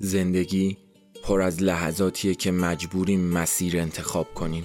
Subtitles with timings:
[0.00, 0.76] زندگی
[1.22, 4.64] پر از لحظاتیه که مجبوریم مسیر انتخاب کنیم.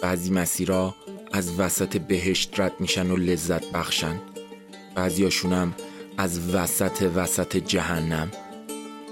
[0.00, 0.94] بعضی مسیرها
[1.32, 4.20] از وسط بهشت رد میشن و لذت بخشن.
[4.94, 5.74] بعضیاشونم
[6.18, 8.30] از وسط وسط جهنم.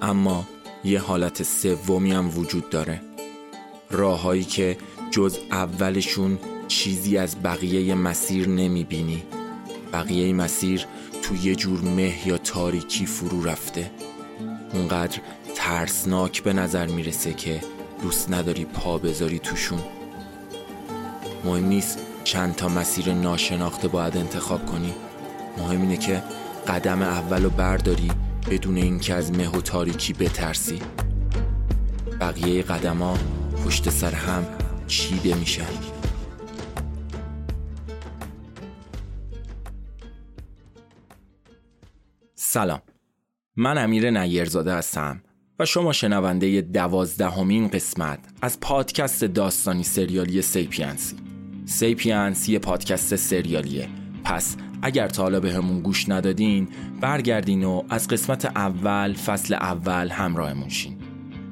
[0.03, 0.49] اما
[0.85, 3.01] یه حالت سومی هم وجود داره.
[3.91, 4.77] راههایی که
[5.11, 9.23] جز اولشون چیزی از بقیه مسیر نمی‌بینی.
[9.93, 10.87] بقیه مسیر
[11.23, 13.91] تو یه جور مه یا تاریکی فرو رفته.
[14.73, 15.21] اونقدر
[15.69, 17.61] ترسناک به نظر می‌رسه که
[18.03, 19.81] دوست نداری پا بذاری توشون.
[21.45, 24.95] مهم نیست چند تا مسیر ناشناخته باید انتخاب کنی.
[25.59, 26.23] مهم اینه که
[26.69, 28.11] قدم اول رو برداری
[28.51, 30.83] بدون اینکه از مه و تاریکی بترسی.
[32.21, 33.19] بقیه قدما
[33.65, 34.47] پشت سر هم
[34.87, 35.69] چیده میشن.
[42.35, 42.83] سلام.
[43.57, 45.23] من امیر نیرزاده هستم.
[45.61, 51.17] و شما شنونده دوازدهمین قسمت از پادکست داستانی سریالی سیپینسی.
[51.65, 53.89] سیپینس یه پادکست سریالیه.
[54.25, 56.69] پس اگر تا حالا بهمون گوش ندادین
[57.01, 60.97] برگردین و از قسمت اول فصل اول همراهمون شین.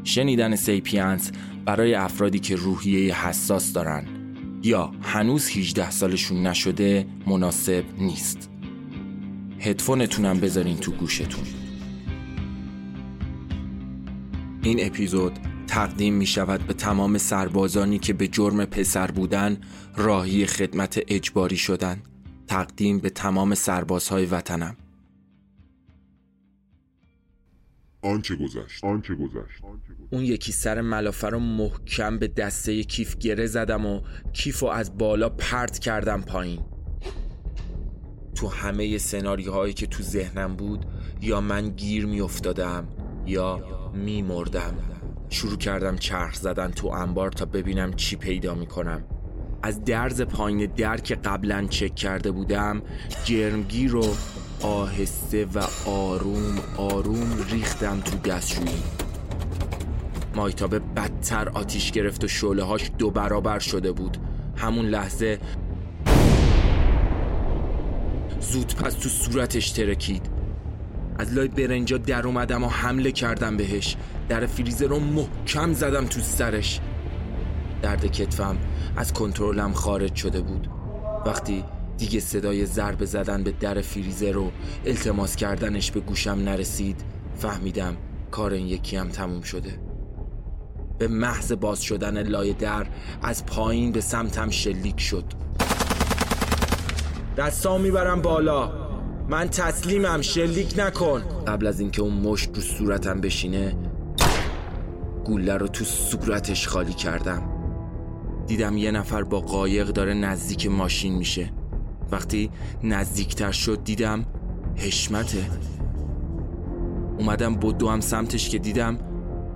[0.04, 1.32] شنیدن سیپینس
[1.64, 4.04] برای افرادی که روحیه حساس دارن
[4.62, 8.50] یا هنوز 18 سالشون نشده مناسب نیست.
[9.60, 11.65] هدفونتونم بذارین تو گوشتون.
[14.66, 19.58] این اپیزود تقدیم می شود به تمام سربازانی که به جرم پسر بودن
[19.96, 22.02] راهی خدمت اجباری شدن
[22.46, 24.76] تقدیم به تمام سربازهای وطنم.
[28.02, 29.62] آنچه گذشت؟ آنچه گذشت؟
[30.10, 34.00] اون یکی سر ملافه رو محکم به دسته کیف گره زدم و
[34.32, 36.60] کیف رو از بالا پرت کردم پایین.
[38.34, 40.86] تو همه سناریوهایی که تو ذهنم بود
[41.20, 42.88] یا من گیر می افتادم
[43.26, 44.74] یا می مردم
[45.28, 49.04] شروع کردم چرخ زدن تو انبار تا ببینم چی پیدا می کنم
[49.62, 52.82] از درز پایین در که قبلا چک کرده بودم
[53.24, 54.04] جرمگیر رو
[54.62, 58.82] آهسته و آروم آروم ریختم تو دستشویی.
[60.34, 64.16] مایتابه بدتر آتیش گرفت و شله هاش دو برابر شده بود.
[64.56, 65.38] همون لحظه
[68.40, 70.35] زود پس تو صورتش ترکید.
[71.18, 73.96] از لای برنجا در اومدم و حمله کردم بهش.
[74.28, 76.80] در فریزر رو محکم زدم تو سرش.
[77.82, 78.56] درد کتفم
[78.96, 80.70] از کنترلم خارج شده بود.
[81.26, 81.64] وقتی
[81.98, 84.50] دیگه صدای ضربه زدن به در فریزر رو
[84.86, 87.04] التماس کردنش به گوشم نرسید
[87.36, 87.96] فهمیدم
[88.30, 89.80] کار این یکی هم تموم شده.
[90.98, 92.86] به محض باز شدن لای در
[93.22, 95.24] از پایین به سمتم شلیک شد.
[97.36, 98.85] دستا می‌برم بالا.
[99.28, 101.22] من تسلیمم شلیک نکن.
[101.46, 103.76] قبل از اینکه اون مشت رو صورتم بشینه
[105.24, 107.42] گوله رو تو صورتش خالی کردم.
[108.46, 111.52] دیدم یه نفر با قایق داره نزدیک ماشین میشه.
[112.12, 112.50] وقتی
[112.84, 114.24] نزدیکتر شد دیدم
[114.76, 115.50] حشمته.
[117.18, 118.98] اومدم بدو هم سمتش که دیدم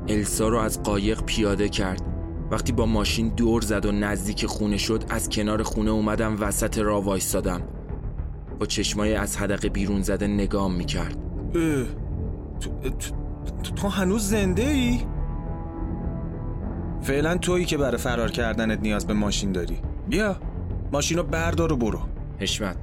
[0.09, 2.03] السا رو از قایق پیاده کرد.
[2.51, 7.01] وقتی با ماشین دور زد و نزدیک خونه شد از کنار خونه اومدم وسط را
[7.01, 7.63] وایستادم.
[8.61, 11.17] با چشمای از حدقه بیرون زده نگام می‌کرد.
[12.61, 15.01] تو, تو, تو هنوز زنده ای؟
[17.03, 19.79] فعلا تویی که برای فرار کردنت نیاز به ماشین داری.
[20.09, 20.37] بیا
[20.93, 22.01] ماشین رو بردار و برو.
[22.39, 22.77] حشمت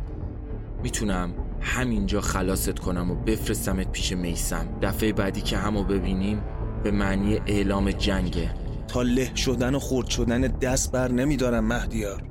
[0.84, 6.42] می‌تونم همینجا خلاصت کنم و بفرستمت پیش میسم دفعه بعدی که همو ببینیم
[6.84, 8.54] به معنی اعلام جنگه
[8.88, 12.24] تا له شدن و خورد شدن دست بر نمیدارم مهدیار.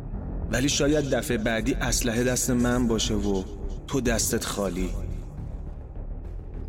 [0.53, 3.43] ولی شاید دفعه بعدی اسلحه دست من باشه و
[3.87, 4.91] تو دستت خالی.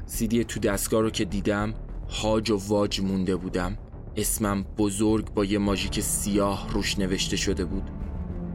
[0.06, 1.74] سیدی تو دستگاه رو که دیدم
[2.10, 3.78] هاج و واج مونده بودم.
[4.16, 7.84] اسمم بزرگ با یه ماژیک سیاه روش نوشته شده بود.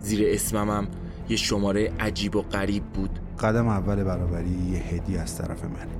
[0.01, 0.89] زیر اسمم هم
[1.29, 3.19] یه شماره عجیب و غریب بود.
[3.39, 5.99] قدم اول برابری یه هدی از طرف منه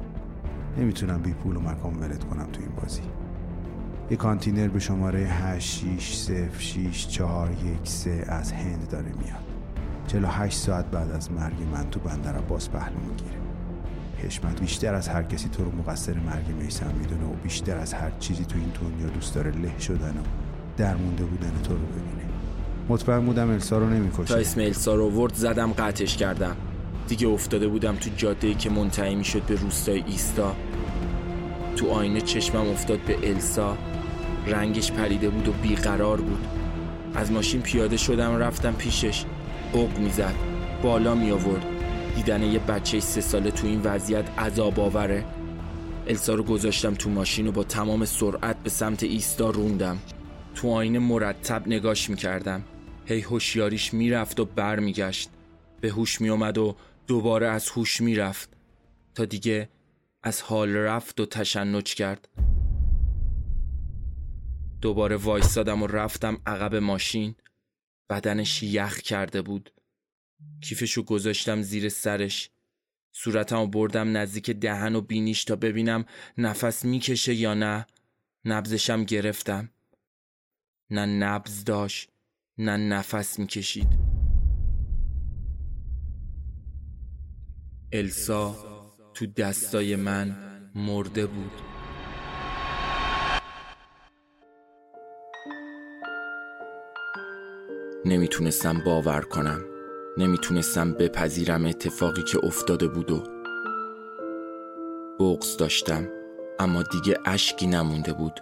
[0.79, 3.03] نمی‌تونم بی پول و مکان ولد کنم تو این بازی.
[4.13, 7.79] یه کانتینر به شماره 860641
[8.29, 9.45] از هند داره میاد.
[10.07, 13.37] 48 ساعت بعد از مرگ من تو بندر عباس پهلو می‌گیره.
[14.19, 18.11] حشمت بیشتر از هر کسی تو رو مقصر مرگ میسم می‌دونه و بیشتر از هر
[18.21, 20.23] چیزی تو این دنیا دوست داره له شدن و
[20.77, 22.33] درمونده بودن تو رو ببینه.
[22.89, 24.35] مطمئن بودم السا رو نمی‌کشه.
[24.35, 26.57] تا اسم السا رو ورد زدم قطعش کردم.
[27.09, 30.57] دیگه افتاده بودم تو جاده که منتهی می‌شد به روستای ایستا.
[31.77, 33.77] تو آینه چشمم افتاد به السا.
[34.47, 36.47] رنگش پریده بود و بیقرار بود.
[37.15, 39.25] از ماشین پیاده شدم رفتم پیشش.
[39.73, 40.35] اوق می‌زد.
[40.83, 41.67] بالا می آورد
[42.17, 45.25] دیدن یه بچه سه ساله تو این وضعیت عذاب آوره.
[46.07, 49.99] السا رو گذاشتم تو ماشین و با تمام سرعت به سمت ایستا روندم.
[50.55, 52.65] تو آینه مرتب نگاش می‌کردم.
[53.07, 55.31] هی هوشیاریش می‌رفت و بر میگشت
[55.81, 58.49] به هوش میومد و دوباره از هوش می‌رفت.
[59.15, 59.69] تا دیگه
[60.23, 62.29] از حال رفت و تشنج کرد.
[64.83, 67.35] دوباره وایستادم و رفتم عقب ماشین.
[68.11, 69.73] بدنش یخ کرده بود.
[70.63, 72.51] کیفشو گذاشتم زیر سرش.
[73.13, 76.05] صورتمو بردم نزدیک دهن و بینیش تا ببینم
[76.39, 77.87] نفس می‌کشه یا نه.
[78.45, 79.71] نبزشم گرفتم.
[80.91, 82.11] نه نبز داشت
[82.59, 83.89] نه نفس می‌کشید.
[87.93, 88.57] السا
[89.15, 90.37] تو دستای من
[90.75, 91.72] مرده بود.
[98.05, 99.61] نمی‌تونستم باور کنم.
[100.19, 103.23] نمی‌تونستم بپذیرم اتفاقی که افتاده بود و
[105.21, 106.09] بغز داشتم.
[106.59, 108.41] اما دیگه اشکی نمونده بود.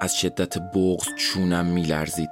[0.00, 2.30] از شدت بغز چونم میلرزید.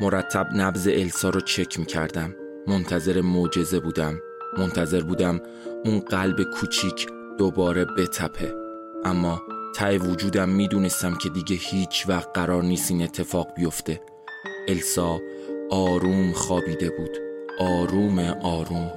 [0.00, 2.34] مرتب نبز السا رو چک می‌کردم.
[2.66, 4.20] منتظر معجزه بودم.
[4.58, 5.40] منتظر بودم
[5.84, 7.06] اون قلب کوچیک
[7.38, 8.54] دوباره بتپه.
[9.04, 9.42] اما
[9.76, 14.00] ته وجودم می‌دونستم که دیگه هیچ وقت قرار نیست این اتفاق بیفته.
[14.68, 15.20] السا
[15.70, 17.18] آروم خوابیده بود.
[17.58, 18.92] آروم آروم.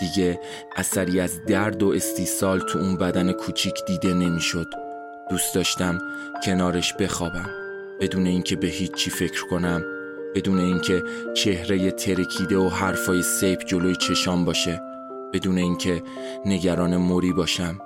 [0.00, 0.40] دیگه
[0.76, 4.66] اثری از درد و استیصال تو اون بدن کوچیک دیده نمی‌شد.
[5.30, 5.98] دوست داشتم
[6.44, 7.50] کنارش بخوابم.
[8.00, 9.84] بدون اینکه به هیچی فکر کنم.
[10.34, 11.02] بدون اینکه
[11.34, 14.80] چهره ترکیده و حرفای سیپ جلوی چشام باشه.
[15.32, 16.02] بدون اینکه
[16.46, 17.78] نگران موری باشم.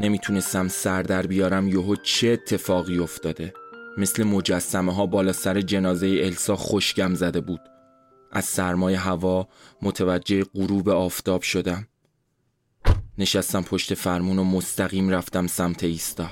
[0.00, 1.68] نمی‌تونستم سر در بیارم.
[1.68, 3.52] یهو چه اتفاقی افتاده؟
[3.96, 7.60] مثل مجسمه ها بالا سر جنازه السا خوشگم زده بود.
[8.32, 9.48] از سرمای هوا
[9.82, 11.88] متوجه غروب آفتاب شدم.
[13.18, 16.28] نشستم پشت فرمون و مستقیم رفتم سمت ایستا.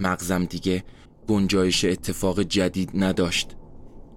[0.00, 0.84] مغزم دیگه
[1.28, 3.56] گنجایش اتفاق جدید نداشت.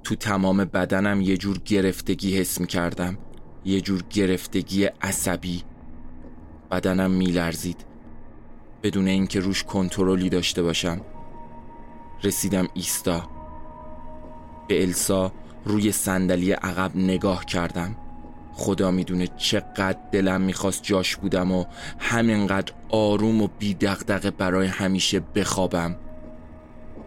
[0.03, 3.17] تو تمام بدنم یه جور گرفتگی حس می کردم
[3.65, 5.63] یه جور گرفتگی عصبی.
[6.71, 7.85] بدنم میلرزید.
[8.83, 11.01] بدون اینکه روش کنترلی داشته باشم
[12.23, 13.29] رسیدم ایستا.
[14.67, 15.31] به السا
[15.65, 17.95] روی صندلی عقب نگاه کردم.
[18.53, 21.65] خدا می‌دونه چقدر دلم می‌خواست جاش بودم و
[21.99, 25.95] همینقدر آروم و بی دغدغه برای همیشه بخوابم.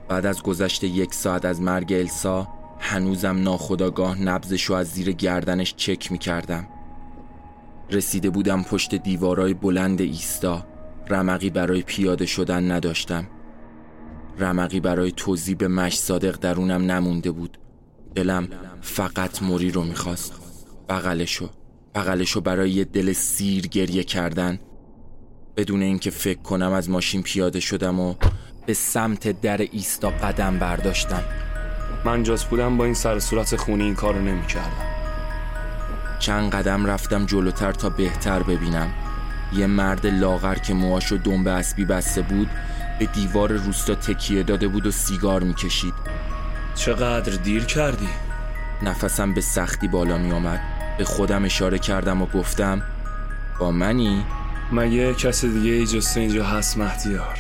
[0.09, 2.49] بعد از گذشت یک ساعت از مرگ السا
[2.79, 6.69] هنوزم ناخداگاه نبزشو از زیر گردنش چک می‌کردم.
[7.91, 10.67] رسیده بودم پشت دیوارای بلند ایستا.
[11.09, 13.27] رمقی برای پیاده شدن نداشتم.
[14.39, 17.59] رمقی برای توضیح به مش صادق درونم نمونده بود.
[18.15, 18.49] دلم
[18.83, 20.33] فقط موری رو می‌خواست.
[20.89, 21.51] بغلشو
[21.95, 24.59] بغلشو برای یه دل سیر گریه کردن.
[25.57, 28.15] بدون اینکه فکر کنم از ماشین پیاده شدم و
[28.67, 31.23] به سمت در ایستا قدم برداشتم.
[32.05, 34.87] من جاس بودم با این سر صورت خونی این کارو نمی‌کردم.
[36.19, 38.95] چند قدم رفتم جلوتر تا بهتر ببینم.
[39.53, 42.49] یه مرد لاغر که موهاشو دنبه اسبی بسته بود
[42.99, 45.95] به دیوار روستا تکیه داده بود و سیگار می‌کشید
[46.75, 48.09] چقدر دیر کردی؟
[48.83, 50.61] نفسم به سختی بالا می آمد
[50.99, 52.83] به خودم اشاره کردم و گفتم
[53.61, 54.25] با منی؟
[54.73, 57.39] مگه کس دیگه ای جسته اینجا هست مهدیار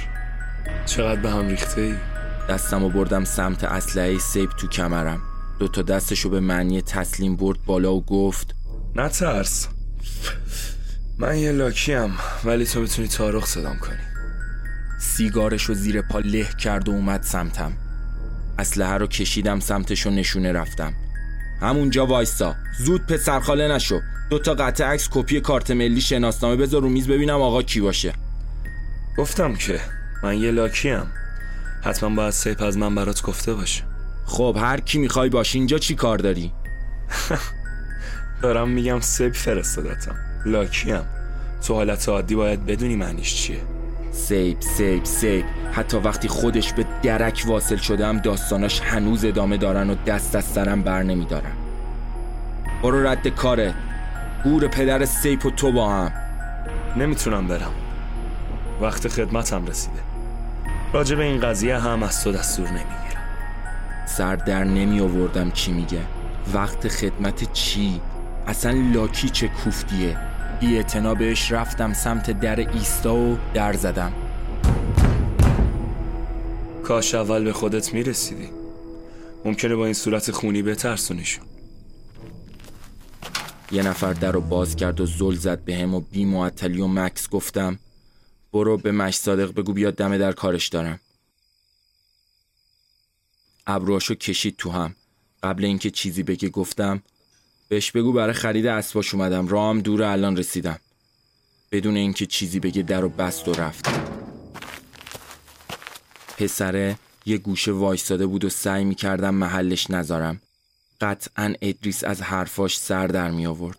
[0.86, 1.94] چقدر به هم ریخته ای؟
[2.48, 5.20] دستم و بردم سمت اسلحه سیب تو کمرم
[5.58, 8.54] دو تا دستشو به معنی تسلیم برد بالا و گفت
[8.96, 9.68] نترس
[11.18, 12.10] من یه لاکیم
[12.44, 14.15] ولی تو می‌تونی تارخ صدام کنی
[14.98, 17.72] سیگارشو زیر پا له کرد و اومد سمتم.
[18.58, 20.92] اسلحه رو کشیدم سمتشو نشونه رفتم.
[21.60, 24.00] همونجا وایسا زود پسرخاله نشو.
[24.30, 28.12] دو تا قطع عکس کپی کارت ملی شناسنامه بذار رو میز ببینم آقا کی باشه.
[29.18, 29.80] گفتم که
[30.22, 31.06] من یه لاکیم
[31.84, 33.82] حتما باید سیپ از من برات گفته باشه.
[34.26, 36.52] خب هر کی می‌خوای باشی اینجا چی کار داری؟
[38.42, 40.16] دارم میگم سیپ فرستادتم.
[40.46, 41.02] لاکیم
[41.66, 43.75] تو حالت عادی باید بدونی معنیش چیه.
[44.16, 45.44] سیب سیب سیب.
[45.72, 50.82] حتی وقتی خودش به درک واصل شدم داستاناش هنوز ادامه دارن و دست از سرم
[50.82, 51.52] بر نمیدارن.
[52.82, 53.74] برو رد کارت.
[54.44, 56.12] گور پدر سیپ و تو با هم.
[56.96, 57.72] نمی‌تونم برم.
[58.80, 60.00] وقت خدمتم رسیده.
[60.92, 63.22] راجع به این قضیه هم از تو دستور نمی‌گیرم.
[64.06, 66.00] سر در نمی آوردم چی میگه.
[66.54, 68.00] وقت خدمت چی؟
[68.46, 70.16] اصلا لاکی چه کوفتیه؟
[70.60, 70.82] بی
[71.18, 74.12] بهش رفتم سمت در ایستا و در زدم.
[76.84, 78.50] کاش اول به خودت می‌رسیدی.
[79.44, 81.44] ممکنه با این صورت خونی بترسونیشون
[83.70, 86.86] یه نفر در رو باز کرد و زل زد به هم و بی معطلی و
[86.86, 87.78] مکس گفتم
[88.52, 91.00] برو به مش صادق بگو بیاد دم در کارش دارم.
[93.66, 94.94] ابروهاشو کشید تو هم.
[95.42, 97.02] قبل اینکه چیزی بگه گفتم
[97.68, 99.48] بهش بگو برای خرید اسباش اومدم.
[99.48, 100.78] راهم دور الان رسیدم.
[101.72, 103.88] بدون اینکه چیزی بگه در و بست و رفت.
[106.38, 110.40] پسره یه گوشه وایستاده بود و سعی می‌کردم محلش نذارم.
[111.00, 113.78] قطعا ادریس از حرفاش سر در می آورد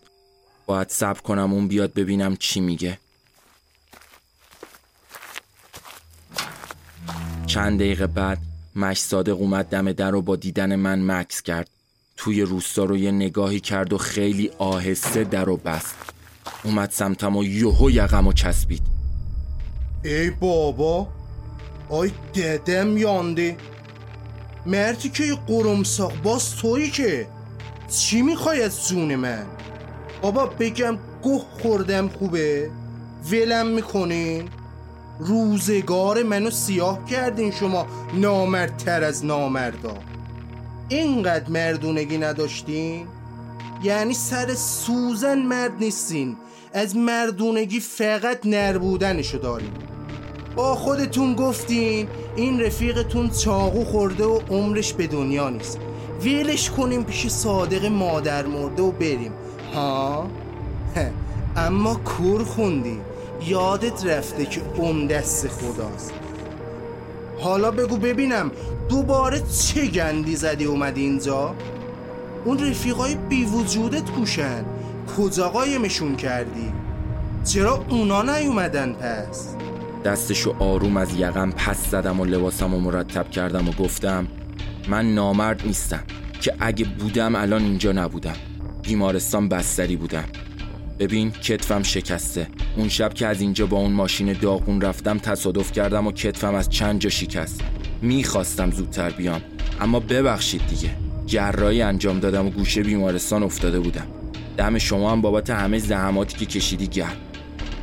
[0.65, 3.00] باید صبر کنم اون بیاد ببینم چی میگه.
[7.48, 8.38] چند دقیقه بعد
[8.75, 11.70] مش صادق اومد دم در و با دیدن من مکس کرد.
[12.18, 15.96] توی روستا رو یه نگاهی کرد و خیلی آهسته در و بست.
[16.64, 18.82] اومد سمتم و یهو یقم و چسبید.
[20.04, 21.08] ای بابا
[21.90, 23.58] آی ددم یانده
[24.66, 27.28] مردی که قرمساق باز تویی که.
[27.90, 29.46] چی می‌خوای از جون من؟
[30.22, 32.70] بابا بگم گوه خوردم خوبه؟
[33.32, 34.50] ولم می‌کنین
[35.20, 39.98] روزگار منو سیاه کردین شما نامردتر از نامردا.
[40.89, 43.08] اینقدر مردونگی نداشتین؟
[43.84, 46.38] یعنی سر سوزن مرد نیستین.
[46.74, 49.72] از مردونگی فقط نربودنشو دارین.
[50.56, 55.79] با خودتون گفتین این رفیقتون چاقو خورده و عمرش به دنیا نیست.
[56.22, 59.34] ویلش کنیم پیش صادق مادر مرده و بریم.
[59.74, 60.29] ها؟
[61.56, 63.00] اما کور خوندی.
[63.46, 66.13] یادت رفته که اون دست خداست.
[67.39, 68.51] حالا بگو ببینم
[68.89, 71.56] دوباره چه گندی زدی اومدی اینجا؟
[72.46, 74.65] اون رفیقای بی وجودت کوشن.
[75.17, 76.74] کجا قایمشون کردی؟
[77.44, 79.56] چرا اونا نیومدن پس؟
[80.06, 84.27] دستشو آروم از یقم پس زدم و لباسم و مرتب کردم و گفتم
[84.89, 86.03] من نامرد نیستم
[86.41, 88.36] که اگه بودم الان اینجا نبودم.
[88.84, 90.25] بیمارستان بستری بودم.
[91.00, 92.48] ببین کتفم شکسته.
[92.77, 96.70] اون شب که از اینجا با اون ماشین داغون رفتم تصادف کردم و کتفم از
[96.70, 97.62] چند جا شکست.
[98.01, 99.42] می‌خواستم زودتر بیام
[99.82, 100.89] اما ببخشید دیگه.
[101.25, 104.08] جرایی انجام دادم و گوشه بیمارستان افتاده بودم.
[104.58, 107.18] دم شما هم بابت همه زحماتی که کشیدی گرم.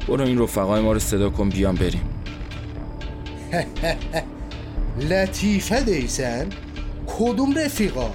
[0.09, 2.09] برو این رفقای ما رو صدا کن بیام بریم.
[5.11, 6.49] لطیفه دیسن.
[7.07, 8.11] کدوم رفیقا؟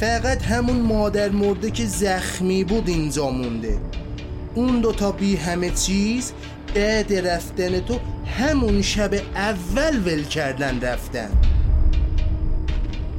[0.00, 3.78] فقط همون مادر مرده که زخمی بود اینجا مونده.
[4.54, 6.32] اون دوتا بی همه چیز
[6.74, 7.98] بعد رفتن تو
[8.38, 11.30] همون شب اول ول کردن رفتن.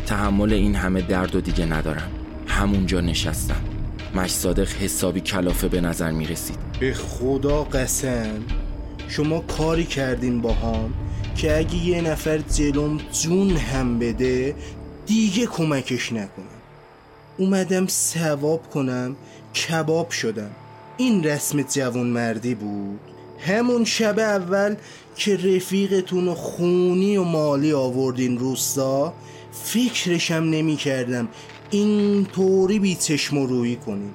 [0.06, 2.12] تحمل این همه درد و دیگه ندارم.
[2.48, 3.62] همونجا نشستم.
[4.16, 6.58] مش صادق حسابی کلافه به نظر می رسید.
[6.80, 8.40] به خدا قسم.
[9.08, 10.94] شما کاری کردین با هم
[11.36, 14.56] که اگه یه نفر جلوم جون هم بده
[15.06, 16.57] دیگه کمکش نکنم
[17.38, 19.16] اومدم سواب کنم
[19.56, 20.52] کباب شدم.
[20.98, 23.00] این رسم جوان مردی بود.
[23.40, 24.76] همون شب اول
[25.16, 29.14] که رفیقتون خونی و مالی آوردین روستا
[29.64, 31.28] فکرشم نمی کردم
[31.70, 34.12] اینطوری بی چشم و روی کنین.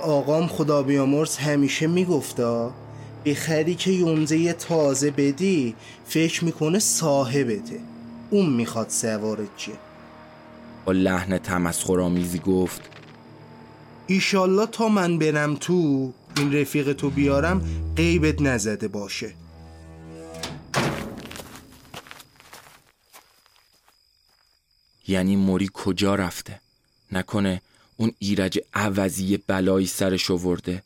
[0.00, 2.72] آقام خدا بیامرز همیشه میگفتا
[3.24, 5.74] بخری که یونزه تازه بدی
[6.06, 7.80] فکر می‌کنه صاحبته.
[8.30, 9.74] اون می‌خواد سوارت چیه
[10.84, 12.90] با لحن تمسخرآمیزی گفت
[14.06, 19.34] ایشالله تا من برم تو این رفیق تو بیارم قیبت نزده باشه.
[25.08, 26.60] یعنی موری کجا رفته؟
[27.12, 27.62] نکنه
[27.96, 30.82] اون ایرج عوضی بلایی سرش ورده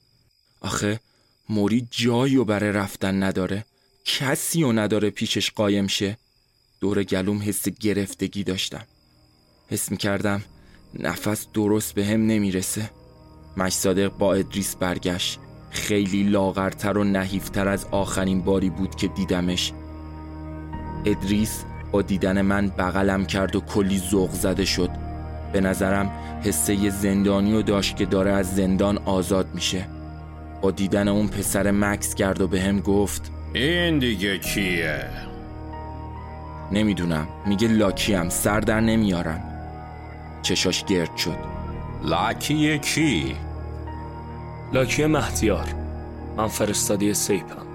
[0.60, 1.00] آخه
[1.48, 3.64] موری جایی و برای رفتن نداره
[4.04, 6.18] کسی و نداره پیشش قایم شه.
[6.80, 8.86] دور گلوم حس گرفتگی داشتم.
[9.70, 10.42] حس می‌کردم
[10.98, 12.90] نفس درست به هم نمی‌رسه.
[13.56, 15.38] مش صادق با ادریس برگشت.
[15.70, 19.72] خیلی لاغرتر و نحیفتر از آخرین باری بود که دیدمش.
[21.04, 24.90] ادریس با دیدن من بغلم کرد و کلی ذوق زده شد.
[25.52, 26.10] به نظرم
[26.44, 29.88] حسه زندانی و داشت که داره از زندان آزاد میشه.
[30.62, 35.04] با دیدن اون پسر مکس کرد و به هم گفت این دیگه کیه؟
[36.72, 37.28] نمی‌دونم.
[37.46, 38.28] میگه لاکیم.
[38.28, 39.57] سر در نمیارم.
[40.42, 41.36] چشاش گرد شد.
[42.04, 43.36] لاکی کی؟
[44.72, 45.68] لاکی مهدیار.
[46.36, 47.66] من فرستادی سیپم.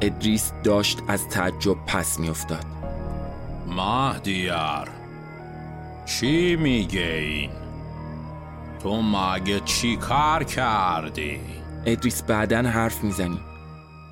[0.00, 2.66] ادریس داشت از تعجب پس میافتاد.
[3.68, 4.88] مهدیار
[6.06, 7.50] چی میگه این؟
[8.82, 11.40] تو مگه چی کار کردی؟
[11.86, 13.40] ادریس بعدا حرف می‌زنی.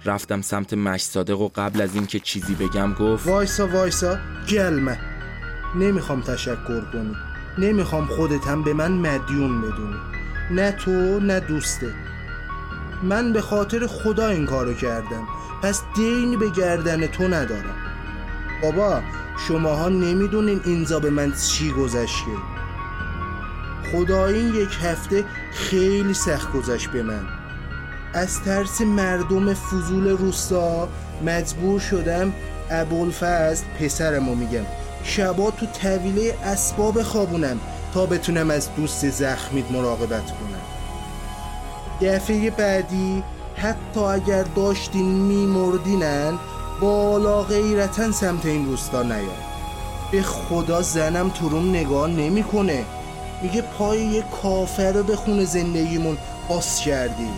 [0.05, 4.99] رفتم سمت مش صادق و قبل از اینکه چیزی بگم گفت وایسا وایسا گلمه.
[5.75, 7.30] نمی‌خوام تشکر کنی.
[7.59, 9.97] نمی‌خوام خودت هم به من مدیون بدونی.
[10.51, 11.95] نه تو نه دوسته.
[13.03, 15.29] من به خاطر خدا این کارو کردم.
[15.63, 17.77] پس دینی به گردن تو ندارم.
[18.63, 19.01] بابا
[19.49, 22.31] شماها نمی‌دونین اینجا به من چی گذشته.
[23.93, 27.27] خدا این یک هفته خیلی سخت گذشت به من.
[28.15, 30.89] از ترس مردم فضول روستا
[31.27, 32.33] مجبور شدم
[32.71, 34.65] ابوالفضل پسرمو میگم.
[35.05, 37.61] شبا تو طویله اسباب خوابونم
[37.95, 40.61] تا بتونم از دوست زخمیت مراقبت کنم.
[42.01, 43.23] دفعه بعدی
[43.57, 46.39] حتی اگر داشتین میمردینن
[46.81, 49.51] بالا غیرتا سمت این روستا نیاد.
[50.13, 52.85] به خدا زنم تو روم نگاه نمی‌کنه.
[53.43, 57.29] میگه پای یه کافر رو به خون زندگیمون باز کردی.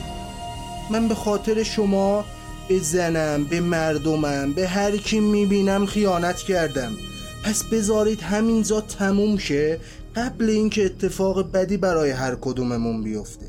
[0.90, 2.24] من به خاطر شما
[2.68, 6.92] به زنم به مردمم به هر کی می‌بینم خیانت کردم.
[7.44, 9.78] پس بذارید همینجا تموم شه
[10.16, 13.46] قبل اینکه اتفاق بدی برای هر کدوممون بیفته.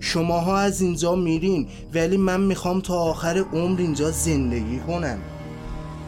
[0.00, 5.18] شماها از اینجا میرین ولی من می‌خوام تا آخر عمر اینجا زندگی کنم.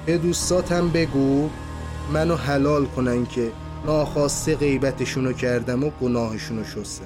[0.07, 1.49] به دوستاتم بگو
[2.13, 3.51] منو حلال کنن که
[3.87, 7.05] ناخواسته غیبتشونو کردم و گناهشونو شستم.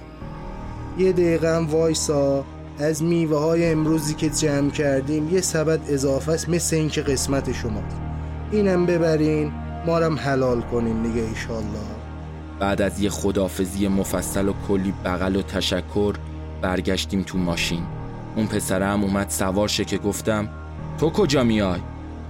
[0.99, 2.45] یه دقیقه هم وایسا
[2.79, 7.97] از میوه های امروزی که جمع کردیم یه سبد اضافه است مثل اینکه قسمت شماست
[8.53, 9.53] اینم ببرین.
[9.87, 11.79] مارم حلال کنیم دیگه ایشالله.
[12.59, 16.15] بعد از یه خدافزی مفصل و کلی بغل و تشکر
[16.63, 17.83] برگشتیم تو ماشین.
[18.37, 20.49] اون پسرم اومد سوار شه که گفتم
[20.99, 21.81] تو کجا میای؟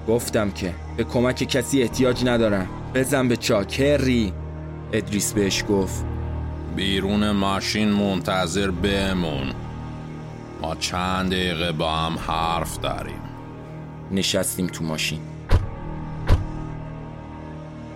[0.08, 2.66] گفتم که به کمک کسی احتیاج ندارم.
[2.94, 4.32] بزن به چاکری.
[4.92, 6.04] ادریس بهش گفت
[6.76, 9.52] بیرون ماشین منتظر بمون.
[10.62, 13.20] ما چند دقیقه با هم حرف داریم.
[14.10, 15.20] نشستیم تو ماشین.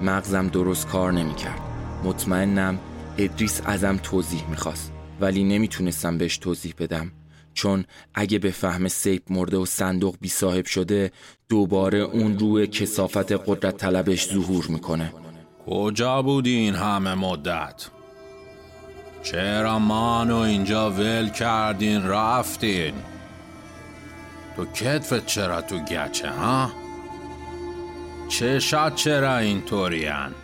[0.05, 1.61] مغزم درست کار نمی‌کرد
[2.05, 2.79] مطمئنم
[3.19, 7.13] ادریس ازم توضیح می‌خواست ولی نمی‌تونستم بهش توضیح بدم
[7.55, 7.85] چون
[8.15, 11.13] اگه به فهم سیپ مرده و صندوق بی صاحب شده
[11.49, 15.13] دوباره اون روی کسافت قدرت طلبش ظهور می‌کنه
[15.67, 17.87] کجا بودی همه مدت؟
[19.23, 22.95] چرا مانو اینجا ول کردین رفتین؟
[24.57, 26.84] تو کتفت چرا تو گچه ها؟
[28.29, 30.35] چشات چرا اینطورین؟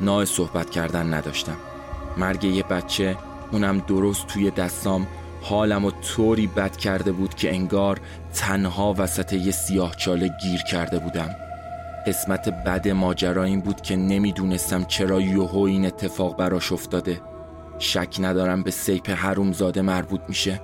[0.00, 1.56] نای صحبت کردن نداشتم
[2.16, 3.16] مرگ یه بچه
[3.52, 5.06] اونم درست توی دستام
[5.42, 8.00] حالم و طوری بد کرده بود که انگار
[8.34, 11.30] تنها وسط یه سیاه چاله گیر کرده بودم
[12.06, 17.20] قسمت بد ماجرا این بود که نمی‌دونستم چرا یوهو این اتفاق براش افتاده
[17.78, 20.60] شک ندارم به سیپ حرومزاده مربوط میشه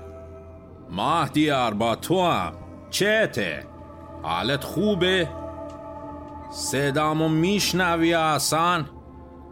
[0.91, 2.53] مهدیار با تو هم
[2.91, 3.67] چته؟
[4.23, 5.29] حالت خوبه؟
[6.53, 8.85] صدامو میشنوی اصلا؟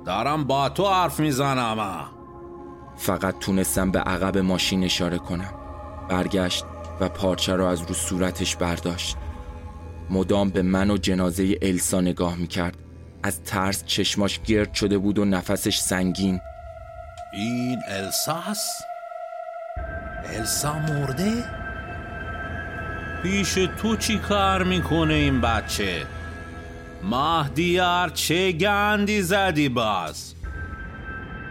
[0.07, 2.11] دارم با تو حرف می‌زنم
[2.97, 5.55] فقط تونستم به عقب ماشین اشاره کنم
[6.09, 6.65] برگشت
[7.01, 9.17] و پارچه را از رو صورتش برداشت
[10.11, 12.77] مدام به من و جنازه السا نگاه می‌کرد
[13.23, 16.41] از ترس چشماش گرد شده بود و نفسش سنگین
[17.33, 18.83] این الساس؟
[20.25, 21.45] السا مرده؟
[23.23, 26.07] پیش تو چی کار می‌کنه این بچه؟
[27.03, 30.35] مهدیار چه گندی زدی باز؟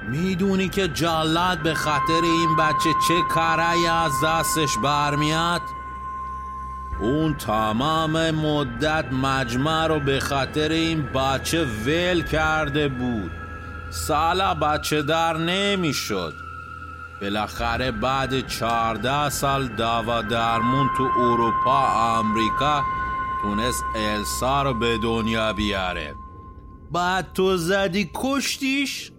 [0.10, 5.62] می‌دونی که جلاد به خاطر این بچه چه کارایی از دستش برمیاد؟
[7.02, 13.32] اون تمام مدت مجمع رو به خاطر این بچه ول کرده بود
[13.90, 16.34] سالا بچه در نمی‌شد
[17.22, 22.84] بالاخره بعد چهارده سال دوا درمون تو اروپا آمریکا
[23.42, 26.14] تونست السا رو به دنیا بیاره.
[26.92, 29.12] بعد تو زدی کشتیش؟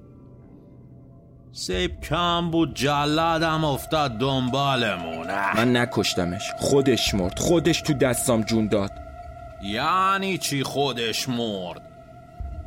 [1.52, 6.42] سیب کم بود جلادم افتاد دنبالمون من نکشتمش.
[6.59, 7.38] خودش مرد.
[7.38, 8.90] خودش تو دستام جون داد.
[9.62, 11.83] یعنی چی خودش مرد؟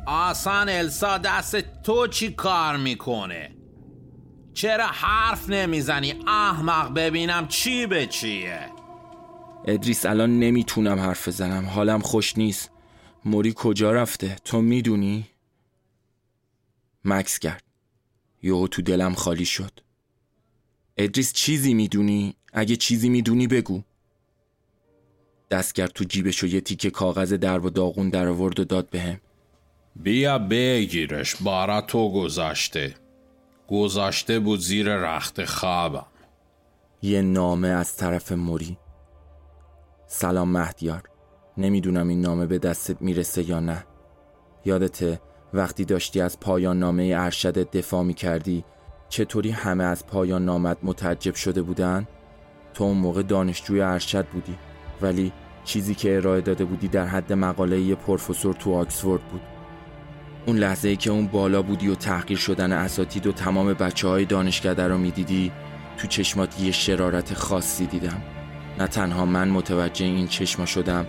[0.06, 3.50] آسان السا دست تو چی کار می‌کنه؟
[4.54, 8.58] چرا حرف نمی‌زنی؟ احمق ببینم چی به چیه؟
[9.66, 11.64] ادریس الان نمی‌تونم حرف بزنم.
[11.64, 12.70] حالم خوش نیست.
[13.24, 15.26] موری کجا رفته؟ تو می‌دونی؟
[17.04, 17.62] مکس کرد.
[18.42, 19.80] یهو تو دلم خالی شد.
[20.96, 23.82] ادریس چیزی می‌دونی؟ اگه چیزی می‌دونی بگو.
[25.50, 28.90] دست کرد تو جیبش و یه تیکه کاغذ در و داغون در آورد و داد
[28.90, 29.20] بهم.
[29.96, 32.94] بیا بگیرش بارا تو گذاشته.
[33.68, 36.06] گذاشته بود زیر رخت خوابم.
[37.02, 38.78] یه نامه از طرف موری.
[40.16, 41.02] سلام مهدیار.
[41.58, 43.84] نمی‌دونم این نامه به دستت می‌رسه یا نه.
[44.64, 45.20] یادته
[45.54, 48.64] وقتی داشتی از پایان نامه ارشد دفاع می کردی
[49.08, 52.06] چطوری همه از پایان نامت متعجب شده بودن؟
[52.74, 54.58] تو اون موقع دانشجوی ارشد بودی
[55.02, 55.32] ولی
[55.64, 59.42] چیزی که ارائه داده بودی در حد مقاله یه پروفسور تو آکسفورد بود.
[60.46, 64.24] اون لحظه ای که اون بالا بودی و تحقیر شدن اساتید و تمام بچه های
[64.24, 65.52] دانشکده رو می‌دیدی
[65.96, 68.22] تو چشمات یه شرارت خاصی دیدم.
[68.78, 71.06] نه تنها من متوجه این چشما شدم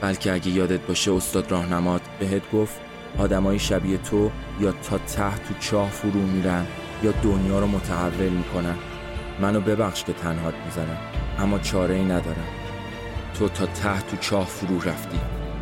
[0.00, 2.80] بلکه اگه یادت باشه استاد راهنمات بهت گفت
[3.18, 6.66] آدمای شبیه تو یا تا ته تو چاه فرو میرن
[7.02, 8.74] یا دنیا رو متحول می‌کنن.
[9.40, 10.98] منو ببخش که تنهات می‌زنم
[11.38, 12.46] اما چاره ای ندارم.
[13.38, 15.18] تو تا ته تو چاه فرو رفتی.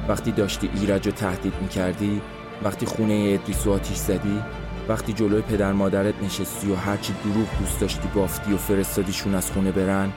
[0.09, 2.21] وقتی داشتی ایرج رو تهدید می‌کردی
[2.65, 4.43] وقتی خونه ادریس و آتیش زدی
[4.89, 9.73] وقتی جلوی پدر مادرت نشستی و هرچی دروغ دوست داشتی بافتی و فرستادیشون از خونه
[9.73, 10.13] برن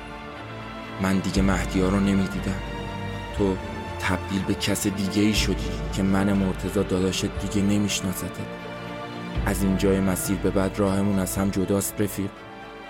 [1.02, 2.60] من دیگه مهدی ها رو نمی‌دیدم.
[3.38, 3.56] تو
[4.00, 8.40] تبدیل به کس دیگه ای شدی که من مرتزا داداشت دیگه نمیشناستت
[9.46, 12.30] از این جای مسیر به بعد راهمون از هم جداست رفیق.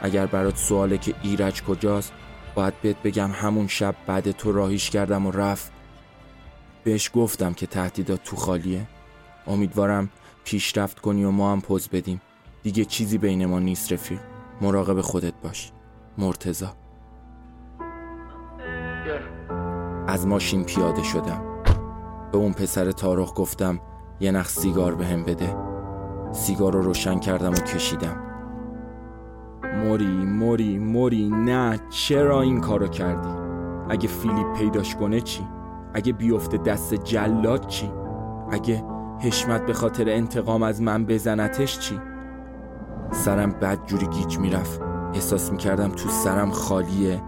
[0.02, 2.14] اگر برات سواله که ایرج کجاست
[2.56, 5.72] باید بهت بگم همون شب بعد تو راهیش کردم و رفت.
[6.84, 8.88] بهش گفتم که تهدیدات تو خالیه.
[9.48, 10.10] امیدوارم
[10.44, 12.22] پیشرفت کنی و ما هم پوز بدیم.
[12.64, 14.20] دیگه چیزی بین ما نیست رفیق.
[14.62, 15.72] مراقب خودت باش.
[16.18, 16.83] مرتزا
[20.14, 21.42] از ماشین پیاده شدم.
[22.32, 23.80] به اون پسر تارخ گفتم
[24.20, 25.56] یه نخ سیگار به هم بده.
[26.32, 28.16] سیگار رو روشن کردم و کشیدم.
[29.84, 33.30] موری موری موری نه چرا این کارو کردی؟
[33.90, 35.48] اگه فیلیپ پیداش کنه چی؟
[35.94, 37.92] اگه بیفته دست جلاد چی؟
[38.52, 38.84] اگه
[39.20, 42.00] حشمت به خاطر انتقام از من بزنتش چی؟
[43.12, 44.82] سرم بد جوری گیج می‌رفت.
[45.14, 47.22] احساس می‌کردم تو سرم خالیه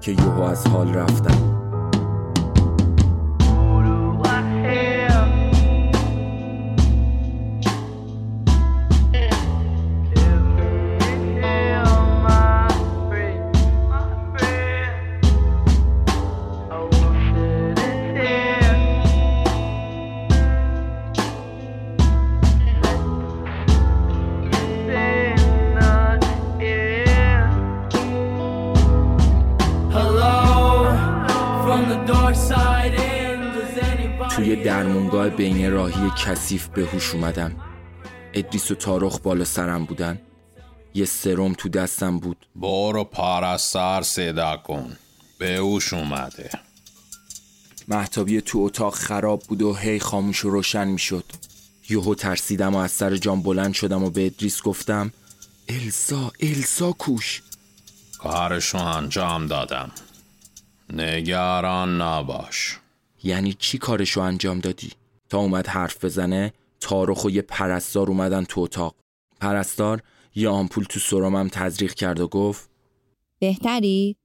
[0.00, 1.63] که یهو از حال رفتم.
[36.24, 37.56] کثیف به هوش اومدم
[38.34, 40.20] ادریس و تارخ بالا سرم بودن.
[40.94, 42.46] یه سرم تو دستم بود.
[42.56, 44.96] برو پرستر صدا کن.
[45.38, 46.50] به اوش اومده.
[47.88, 51.24] محتابی تو اتاق خراب بود و هی خاموش و روشن می‌شد.
[51.90, 55.12] یهو ترسیدم و از سر جام بلند شدم و به ادریس گفتم
[55.68, 57.42] السا السا کوش.
[58.18, 59.90] کارشو انجام دادم.
[60.92, 62.78] نگران نباش.
[63.22, 64.92] یعنی چی کارشو انجام دادی؟
[65.34, 68.94] تا اومد حرف بزنه تارخ و یه پرستار اومدن تو اتاق
[69.40, 70.02] پرستار
[70.34, 72.70] یه آمپول تو سرمم تزریق کرد و گفت
[73.38, 74.16] بهتری؟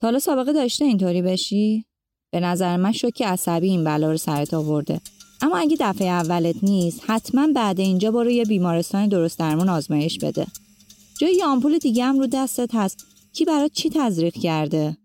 [0.00, 1.84] تا حالا سابقه داشته اینطوری بشی؟
[2.30, 5.00] به نظر من شوک عصبی این بلا رو سرت آورده
[5.42, 10.46] اما اگه دفعه اولت نیست حتما بعد اینجا برو یه بیمارستان درست درمون آزمایش بده
[11.20, 14.96] جای یه آمپول دیگه هم رو دستت هست کی برات چی تزریق کرده؟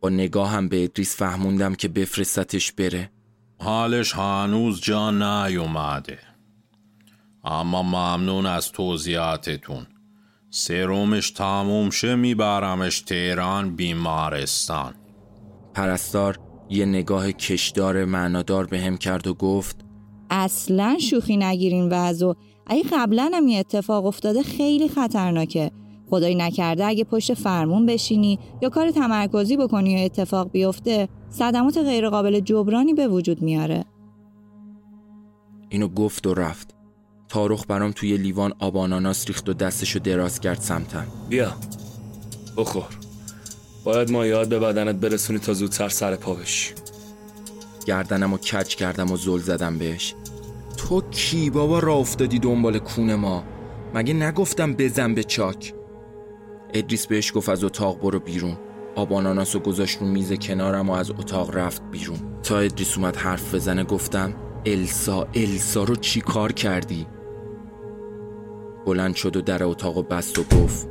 [0.00, 3.10] با نگاهم به ادریس فهموندم که بفرستتش بره
[3.60, 6.18] حالش هنوز جا نیومده.
[7.44, 9.86] اما ممنون از توضیحاتتون.
[10.50, 14.94] سرومش تموم شه میبرمش تهران بیمارستان.
[15.74, 16.38] پرستار
[16.70, 19.76] یه نگاه کشدار معنادار به هم کرد و گفت
[20.30, 22.32] اصلا شوخی نگیرین وضع.
[22.66, 25.70] اگه قبلا هم یه اتفاق افتاده خیلی خطرناکه.
[26.10, 32.40] خدایی نکرده اگه پشت فرمون بشینی یا کار تمرکزی بکنی یا اتفاق بیفته صدمات غیرقابل
[32.40, 33.84] جبرانی به وجود میاره.
[35.68, 36.74] اینو گفت و رفت.
[37.28, 41.52] تارخ برام توی لیوان آب آناناس ریخت و دستشو دراز کرد سمتم بیا.
[42.56, 42.98] بخور.
[43.84, 46.74] باید ما یاد به بدنت برسونی تا زودتر سر پا بشی.
[47.86, 50.14] گردنم و کج کردم و زل زدم بهش.
[50.76, 53.44] تو کی بابا را افتادی دنبال کون ما؟
[53.94, 55.74] مگه نگفتم بزن به چاک؟
[56.74, 58.56] ادریس بهش گفت از اتاق برو بیرون
[58.94, 63.16] آب آناناس و گذاشت رو میز کنارم و از اتاق رفت بیرون تا ادریس اومد
[63.16, 64.34] حرف بزنه گفتم
[64.66, 67.06] السا السا رو چی کار کردی؟
[68.86, 70.88] بلند شد و در اتاق و بست و گفت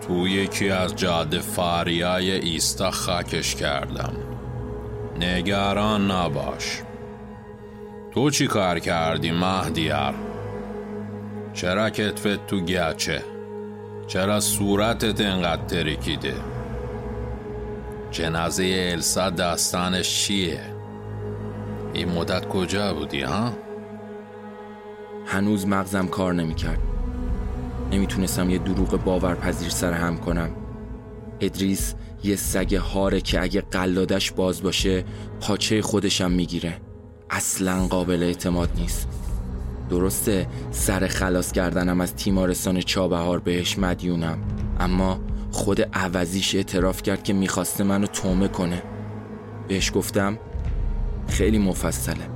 [0.00, 4.12] تو یکی از جاده فریای ایستا خاکش کردم
[5.20, 6.82] نگران نباش
[8.14, 10.14] تو چی کار کردی مهدیار؟
[11.52, 13.29] چرا کتفت تو گچه؟
[14.10, 16.34] چرا صورتت انقدر ترکیده؟
[18.10, 20.60] جنازه السا داستانش چیه؟
[21.92, 23.52] این مدت کجا بودی ها؟
[25.26, 26.78] هنوز مغزم کار نمی‌کرد
[27.92, 30.50] نمی‌تونستم یه دروغ باورپذیر سر هم کنم
[31.40, 31.94] ادریس
[32.24, 35.04] یه سگ هاره که اگه قلادش باز باشه
[35.40, 36.76] پاچه خودشم می‌گیره
[37.30, 39.08] اصلا قابل اعتماد نیست
[39.90, 44.38] درسته سر خلاص کردنم از تیمارستان چابهار بهش مدیونم.
[44.80, 48.82] اما خود عوضیش اعتراف کرد که می‌خواسته منو تومه کنه.
[49.68, 50.38] بهش گفتم
[51.28, 52.26] خیلی مفصله.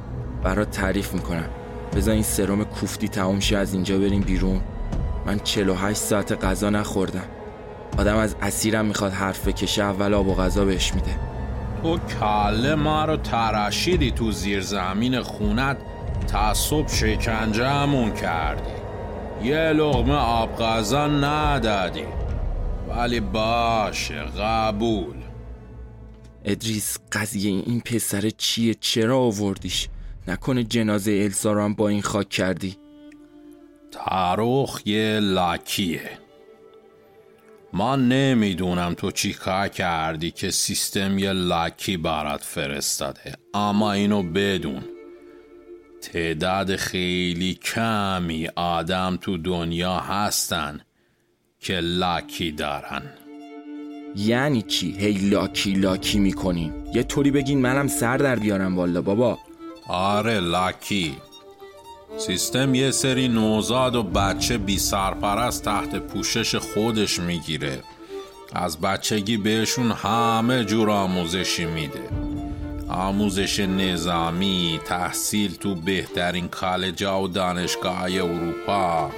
[0.43, 1.49] برات تعریف می‌کنم.
[1.97, 4.61] بذار این سرم کوفتی تموم شه از اینجا بریم بیرون.
[5.27, 7.25] من 48 ساعت غذا نخوردم.
[7.99, 11.17] آدم از اسیرم می‌خواد حرف بکشه اول آب و غذا بهش میده.
[11.83, 15.77] تو کله ما رو ترشیدی تو زیر زمین خونت.
[16.27, 18.75] تعصب شکنجه همون کردی
[19.43, 22.05] یه لغمه آب غذا ندادی.
[22.89, 25.17] ولی باشه قبول.
[26.45, 29.89] ادریس قضیه این پسر چیه؟ چرا آوردیش؟
[30.29, 32.77] نکنه جنازه السا رو هم با این خاک کردی.
[33.91, 36.11] تاروخ یه لکیه
[37.73, 43.35] من نمی‌دونم تو چی کار کردی که سیستم یه لکی برات فرستاده.
[43.55, 44.94] اما اینو بدون.
[46.13, 50.81] تعداد خیلی کمی آدم تو دنیا هستن
[51.61, 53.03] که لاکی دارن.
[54.17, 59.39] یعنی چی؟ هی لاکی لاکی می‌کنین یه طوری بگین منم سر در بیارم والا بابا.
[59.89, 61.17] آره لاکی.
[62.19, 67.83] سیستم یه سری نوزاد و بچه بی سرپرست تحت پوشش خودش می‌گیره.
[68.53, 72.09] از بچگی بهشون همه جور آموزشی میده.
[72.95, 79.11] آموزش نظامی تحصیل تو بهترین کالجا و دانشگاه اروپا.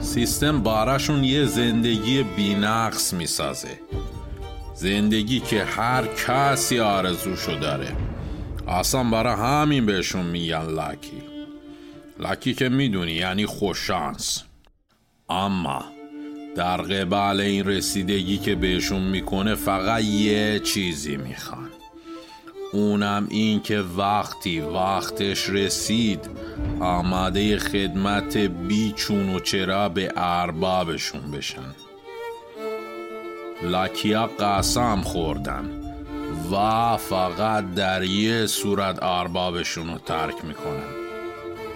[0.00, 3.80] سیستم بارشون یه زندگی بینقص می‌سازه.
[4.74, 7.92] زندگی که هر کسی آرزوشو داره.
[8.68, 11.22] اصلا برای همین بهشون میگن لکی
[12.18, 14.42] لکی که می‌دونی یعنی خوششانس.
[15.28, 15.84] اما
[16.56, 21.70] در قبال این رسیدگی که بهشون می‌کنه فقط یه چیزی می‌خوان.
[22.74, 26.30] اونم این که وقتی وقتش رسید
[26.80, 31.74] آماده خدمت بیچون و چرا به اربابشون بشن.
[33.62, 35.64] لکیا قسم خوردن.
[36.52, 40.94] و فقط در یه صورت اربابشون رو ترک می‌کنن.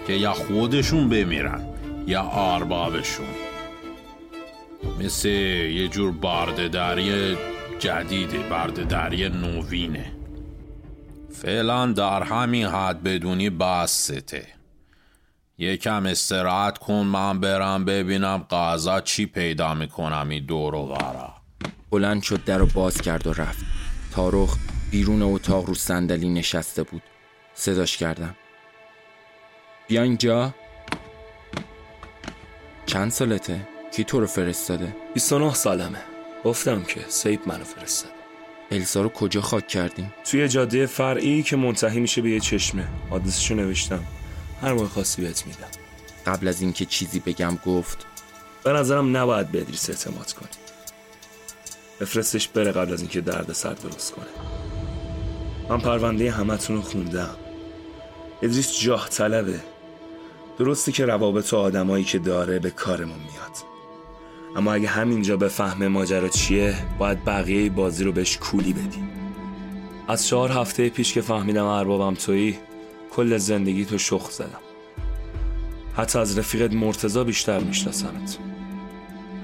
[0.07, 1.61] که یا خودشون بمیرن
[2.07, 3.25] یا اربابشون.
[4.99, 7.37] مثل یه جور باردهداری
[7.79, 10.18] جدیده باردهداری نوینه.
[11.41, 14.47] فعلا در همین حد بدونی بسته
[15.57, 21.33] یکم استراحت کن من برم ببینم قضا چی پیدا می‌کنم این دور و برا
[21.91, 23.65] بلند شد در رو باز کرد و رفت.
[24.11, 24.57] تاروخ
[24.91, 27.01] بیرون اتاق رو صندلی نشسته بود.
[27.53, 28.35] صداش کردم.
[29.87, 30.53] بیا اینجا.
[32.85, 36.01] چند سالته؟ کی تو رو فرستاده؟ 29 سالمه.
[36.43, 38.18] گفتم که سیب منو فرستاد
[38.71, 42.87] السا رو کجا خاک کردیم؟ توی جاده فرعی که منتهی میشه به یه چشمه.
[43.09, 44.03] آدرسشو نوشتم.
[44.61, 45.67] هر موقع خواستی بهت میدم.
[46.25, 48.05] قبل از اینکه چیزی بگم گفت.
[48.63, 50.49] به نظرم نباید به ادریس اعتماد کنی.
[52.01, 54.25] بفرستش بره قبل از اینکه درد سر درست کنه.
[55.69, 57.37] من پرونده همتون رو خوندم.
[58.41, 59.59] ادریس جاه طلبه.
[60.59, 63.68] درسته که روابط و آدمایی که داره به کارمون میاد.
[64.55, 69.03] اما اگه همینجا به فهم ماجرا چیه باید بقیه بازی رو بهش کولی بدی
[70.09, 72.57] از چهار هفته پیش که فهمیدم اربابم تویی
[73.11, 74.59] کل زندگی تو شخ زدم.
[75.97, 78.37] حتی از رفیقت مرتزا بیشتر میشناسمت.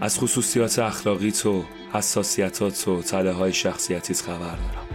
[0.01, 1.63] از خصوصیات اخلاقی تو
[1.93, 4.87] حساسیتات و تله های شخصیتیت خبر دارم.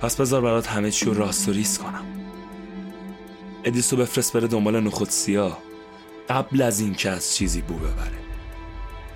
[0.00, 2.04] پس بذار برات همه چی رو راست و ریز کنم.
[3.64, 5.58] ادیسو بفرست بره دنبال نخود سیاه.
[6.28, 8.31] قبل از این که از چیزی بو ببره.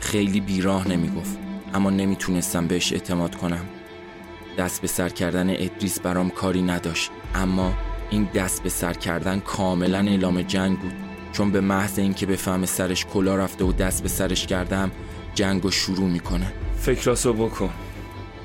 [0.06, 1.38] خیلی بیراه نمی‌گفت
[1.74, 3.64] اما نمی‌تونستم بهش اعتماد کنم.
[4.58, 7.72] دست به سر کردن ادریس برام کاری نداشت اما
[8.10, 10.92] این دست به سر کردن کاملا اعلام جنگ بود.
[11.32, 14.90] چون به محض اینکه بفهم سرش کلا رفته و دست به سرش کردم
[15.34, 16.52] جنگ رو شروع می‌کنه.
[16.78, 17.70] فکراسو بکن.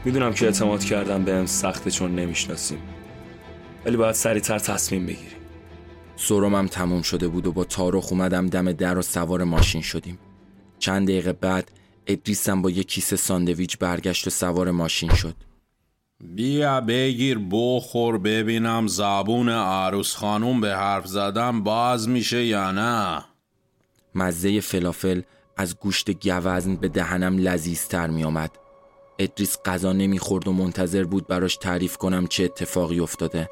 [0.06, 2.80] می‌دونم که اعتماد کردم بهم سخته چون نمی‌شناسیم.
[3.86, 5.38] ولی باید سریعتر تصمیم بگیریم.
[6.16, 10.20] سرمم تموم شده بود و با تارخ اومدم دم در و سوار ماشین شدیم.
[10.82, 11.72] چند دقیقه بعد
[12.08, 15.36] ادریسم با یه کیسه ساندویچ برگشت و سوار ماشین شد.
[16.20, 23.24] بیا بگیر بخور ببینم زبون عروس خانوم به حرف زدم باز میشه یا نه؟
[24.16, 25.22] مزه فلافل
[25.58, 28.52] از گوشت گوزن به دهنم لذیذتر می آمد.
[29.20, 33.50] ادریس غذا نمی‌خورد و منتظر بود براش تعریف کنم چه اتفاقی افتاده.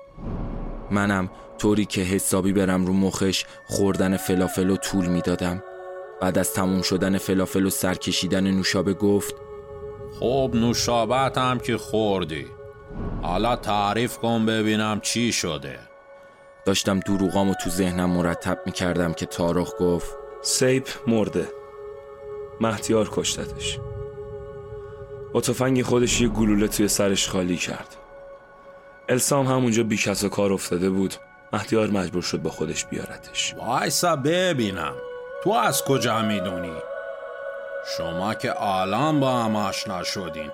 [0.92, 5.64] منم طوری که حسابی برم رو مخش خوردن فلافل و طول می‌دادم.
[6.22, 9.36] بعد از تموم شدن فلافل و سرکشیدن نوشابه گفت
[10.20, 12.48] خب نوشابت هم که خوردی.
[13.22, 15.80] حالا تعریف کن ببینم چی شده.
[16.66, 21.48] داشتم دروغامو تو ذهنم مرتب می‌کردم که تارخ گفت سیپ مرده.
[22.62, 23.80] مهدیار کشتتش.
[25.34, 27.96] با تفنگ خودش یه گلوله توی سرش خالی کرد.
[29.10, 31.14] السام همونجا بی کس و کار افتاده بود.
[31.54, 33.56] مهدیار مجبور شد با خودش بیارتش.
[33.58, 34.94] وایسا ببینم.
[35.44, 36.76] تو از کجا می‌دونی؟
[37.98, 40.52] شما که الان با هم آشنا شدین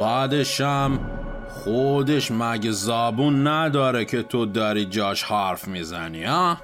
[0.00, 1.00] بعدشم
[1.48, 6.56] خودش مگه زبون نداره که تو داری جاش حرف می‌زنی ها؟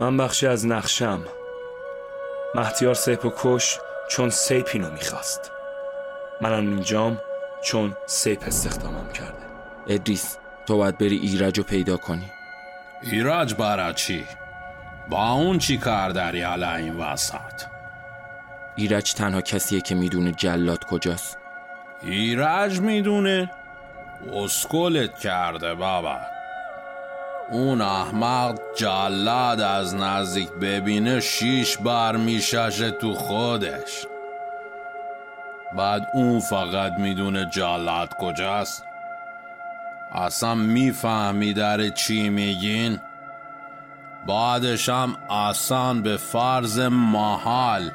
[0.00, 1.20] من بخشی از نقشم
[2.54, 3.78] مهدیار سیپ و کشت
[4.10, 5.50] چون سیپ اینو می‌خواست
[6.40, 7.20] منم اینجام
[7.62, 9.38] چون سیپ استخدامم کرده
[9.88, 12.30] ادریس تو باید بری ایرج رو پیدا کنی
[13.02, 14.24] ایرج برا چی؟
[15.08, 17.62] با اون چی کار داری حالا این وسط؟
[18.76, 21.38] ایرج تنها کسیه که می‌دونه جلاد کجاست.
[22.02, 23.50] ایرج می‌دونه؟
[24.32, 26.16] اسکلت کرده بابا.
[27.50, 34.06] اون احمق جلاد از نزدیک ببینه شیش بار میششه تو خودش.
[35.76, 38.84] بعد اون فقط می‌دونه جلاد کجاست.
[40.12, 43.00] اصلا می‌فهمی در چی میگین؟
[44.26, 47.90] بعدش هم اصلا به فرض محال.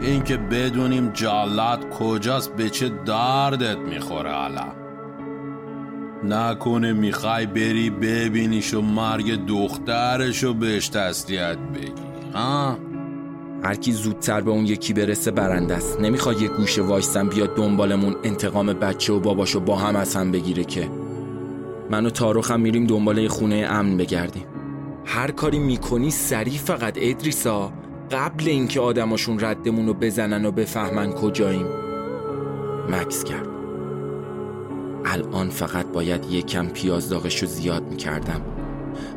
[0.00, 4.66] اینکه بدونیم جلاد کجاست به چه دردت می‌خوره حالا
[6.24, 12.78] نکنه می‌خوای بری ببینیش و مرگ دخترشو بهش تسلیت بگی ها؟
[13.62, 16.00] هر کی زودتر به اون یکی برسه برنده است.
[16.00, 20.64] نمی‌خواد یه گوشه وایستن بیاد دنبالمون انتقام بچه و باباشو با هم از هم بگیره
[20.64, 20.90] که.
[21.90, 24.46] من و تاروخم میریم دنبال یه خونه امن بگردیم.
[25.04, 27.72] هر کاری می‌کنی سریع فقط ادریسا.
[28.10, 31.66] قبل اینکه آدماشون ردمون رو بزنن و بفهمن کجاییم.
[32.90, 33.48] مکس کرد.
[35.04, 38.40] الان فقط باید یکم پیاز داغش رو زیاد می‌کردم.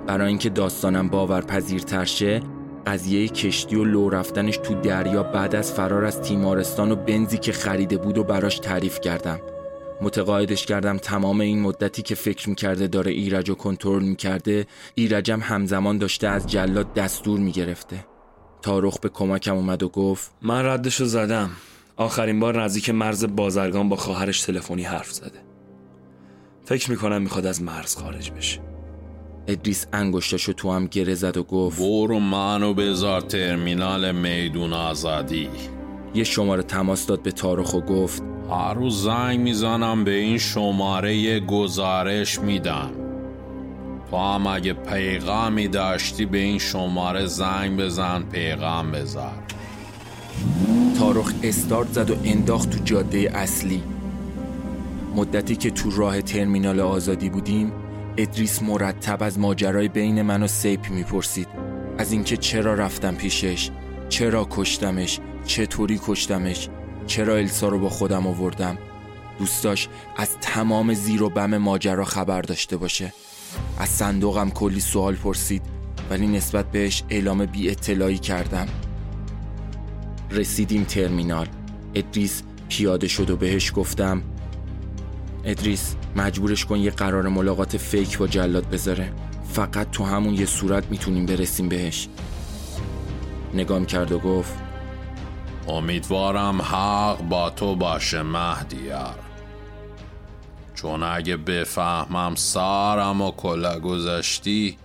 [0.07, 2.41] برای اینکه داستانم باورپذیرتر شه
[2.87, 7.51] قضیه کشتی و لو رفتنش تو دریا بعد از فرار از تیمارستان و بنزی که
[7.51, 9.39] خریده بود و براش تعریف کردم.
[10.01, 15.97] متقاعدش کردم تمام این مدتی که فکر می‌کرده داره ایرج رو کنترل می‌کرده ایرجم همزمان
[15.97, 18.05] داشته از جلاد دستور می‌گرفته.
[18.61, 21.49] تارخ به کمکم اومد و گفت من ردشو زدم.
[21.95, 25.39] آخرین بار نزدیک مرز بازرگان با خواهرش تلفنی حرف زده.
[26.65, 28.59] فکر می‌کنم می‌خواد از مرز خارج بشه.
[29.47, 35.49] ادریس انگشتاشو تو هم گره زد و گفت برو منو بذار ترمینال میدون آزادی.
[36.17, 41.39] یه شماره تماس داد به تارخ و گفت هر روز زنگ می‌زنم به این شماره
[41.39, 42.89] گزارش میدم.
[44.11, 49.33] تو هم اگه پیغامی داشتی به این شماره زنگ بزن پیغام بذار.
[50.99, 53.83] تارخ استارت زد و انداخت تو جاده اصلی.
[55.15, 57.71] مدتی که تو راه ترمینال آزادی بودیم
[58.17, 61.47] ادریس مرتب از ماجرای بین من و سیپ می‌پرسید.
[61.97, 63.69] از اینکه چرا رفتم پیشش؟
[64.09, 66.69] چرا کشتمش؟ چطوری کشتمش؟
[67.07, 68.77] چرا السا رو با خودم آوردم؟
[69.39, 73.13] دوستاش از تمام زیر و بم ماجرا خبر داشته باشه.
[73.79, 75.61] از صندوقم کلی سوال پرسید
[76.09, 78.67] ولی نسبت بهش اعلام بی اطلاعی کردم.
[80.31, 81.47] رسیدیم ترمینال.
[81.95, 84.23] ادریس پیاده شد و بهش گفتم
[85.43, 89.13] ادریس مجبورش کن یه قرار ملاقات فیک با جلاد بذاره.
[89.49, 92.07] فقط تو همون یه صورت می‌تونیم برسیم بهش.
[93.53, 94.66] نگام کرد و گفت
[95.67, 99.19] امیدوارم حق با تو باشه مهدیار
[100.75, 104.77] چون اگه بفهمم سارم و کلا گذاشتی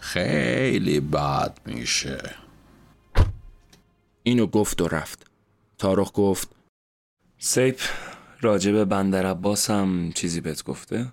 [0.00, 2.34] خیلی بد میشه.
[4.22, 5.26] اینو گفت و رفت.
[5.78, 6.48] تارخ گفت
[7.38, 7.80] سیپ
[8.40, 11.12] راجب بندر عباس هم چیزی بهت گفته؟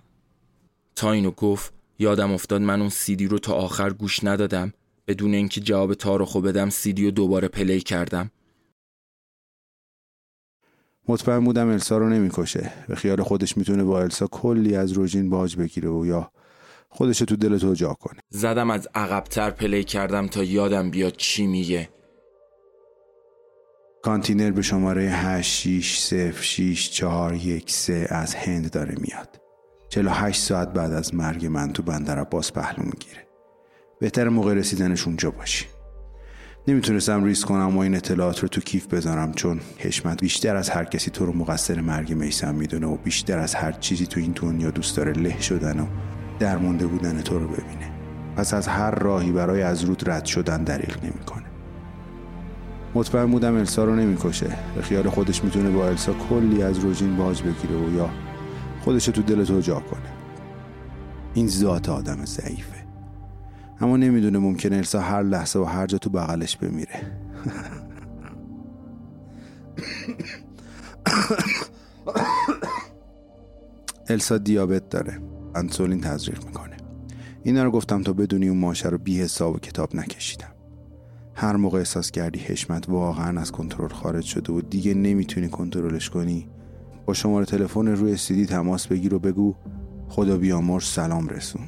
[0.96, 4.72] تا اینو گفت یادم افتاد من اون سیدی رو تا آخر گوش ندادم.
[5.06, 8.30] بدون اینکه جواب تارخو بدم سیدی رو دوباره play کردم.
[11.08, 12.72] مطمئن بودم السا رو نمی‌کشه.
[12.88, 16.30] به خیال خودش می‌تونه با السا کلی از روژین باج بگیره و یا
[16.88, 18.20] خودشو تو دل تو جا کنه.
[18.30, 21.88] زدم از عقبتر play کردم تا یادم بیاد چی میگه.
[24.02, 27.74] کانتینر به شماره 860641
[28.08, 29.40] از هند داره میاد.
[29.88, 33.26] 48 ساعت بعد از مرگ من تو بندر عباس پهلو می‌گیره.
[34.00, 35.66] بهتر موقع رسیدنش اونجا باشی.
[36.68, 40.84] نمی‌تونستم ریسک کنم و این اطلاعات رو تو کیف بذارم چون حشمت بیشتر از هر
[40.84, 44.70] کسی تو رو مقصر مرگ میسم می‌دونه و بیشتر از هر چیزی تو این دنیا
[44.70, 45.86] دوست داره له شدن و
[46.38, 47.90] درمونده بودن تو رو ببینه.
[48.36, 51.44] پس از هر راهی برای از رود رد شدن دریغ نمی‌کنه.
[52.94, 54.56] مطمئن بودم السا رو نمی‌کشه.
[54.74, 58.10] به خیال خودش می‌تونه با السا کلی از روژین باج بگیره و یا
[58.84, 60.12] خودش تو دل تو جا کنه.
[61.34, 62.75] این ذات آدم ضعیفه.
[63.80, 67.12] اما نمی‌دونه ممکن السا هر لحظه و هر جا تو بغلش بمیره.
[74.08, 75.20] السا دیابت داره.
[75.54, 76.76] انسولین تزریق می‌کنه.
[77.42, 80.52] اینا رو گفتم تا بدونی اون ماشه رو بی حساب و کتاب نکشیدم.
[81.34, 86.48] هر موقع احساس کردی حشمت واقعا از کنترل خارج شده و دیگه نمی‌تونی کنترلش کنی
[87.06, 89.54] با شماره تلفن روی سیدی تماس بگیر و بگو
[90.08, 91.62] خدا بیامرز سلام رسون.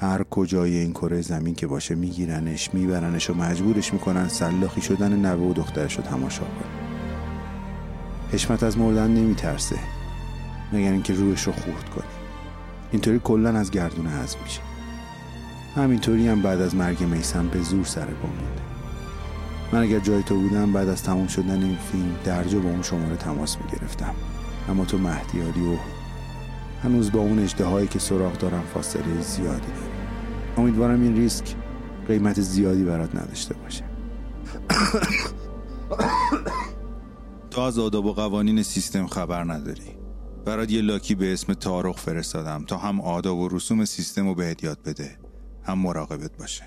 [0.00, 5.42] هر کجای این کره زمین که باشه میگیرنش میبرنش و مجبورش می‌کنن سلاخی شدن نوه
[5.42, 6.70] و دخترش رو تماشا کنه
[8.32, 9.78] حشمت از مردن نمیترسه
[10.72, 12.04] مگر اینکه روش رو خورد کنی
[12.92, 14.60] اینطوری کلا از گردون هضم میشه.
[15.76, 18.62] همینطوری هم بعد از مرگ میسم به زور سر پا مونده
[19.72, 23.16] من اگر جای تو بودم بعد از تمام شدن این فیلم درجا با اون شماره
[23.16, 24.14] تماس می‌گرفتم.
[24.68, 25.76] اما تو مهدیاری و
[26.82, 29.89] هنوز با اون اجده که سراغ دارم فاصله زیادی داری
[30.56, 31.56] امیدوارم این ریسک
[32.08, 33.84] قیمت زیادی برات نداشته باشه.
[37.50, 39.96] تو از آداب و قوانین سیستم خبر نداری.
[40.44, 44.64] برات یه لاکی به اسم تارخ فرستادم تا هم آداب و رسوم سیستم رو بهت
[44.64, 45.18] یاد بده.
[45.62, 46.64] هم مراقبت باشه.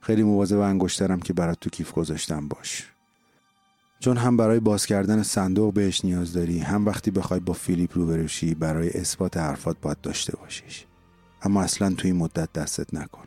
[0.00, 2.93] خیلی مواظب انگشترم که برات تو کیف گذاشتم باش.
[4.04, 8.28] چون هم برای باز کردن صندوق بهش نیاز داری هم وقتی بخوای با فیلیپ رو
[8.28, 10.86] شی برای اثبات حرفات باید داشته باشیش.
[11.42, 13.26] اما اصلا توی این مدت دستت نکن.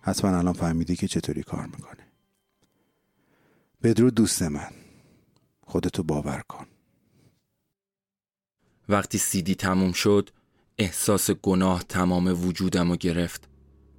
[0.00, 2.06] حتما الان فهمیدی که چطوری کار می‌کنه.
[3.82, 4.70] بدرود دوست من.
[5.66, 6.66] خودتو باور کن.
[8.88, 10.30] وقتی سیدی تموم شد
[10.78, 13.48] احساس گناه تمام وجودم رو گرفت.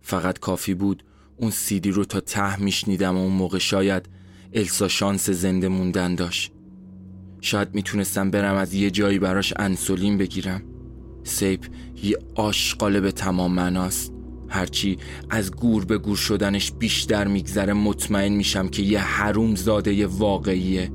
[0.01, 1.03] فقط کافی بود
[1.37, 4.20] اون سیدی رو تا ته میشنیدم و اون موقع شاید
[4.53, 6.51] السا شانس زنده موندن داشت.
[7.41, 10.61] شاید می‌تونستم برم از یه جایی براش انسولین بگیرم.
[11.23, 11.65] سیپ
[12.03, 14.13] یه آشقاله به تمام مناست
[14.49, 14.97] هرچی
[15.29, 20.91] از گور به گور شدنش بیشتر میگذره مطمئن میشم که یه حروم زاده واقعیه.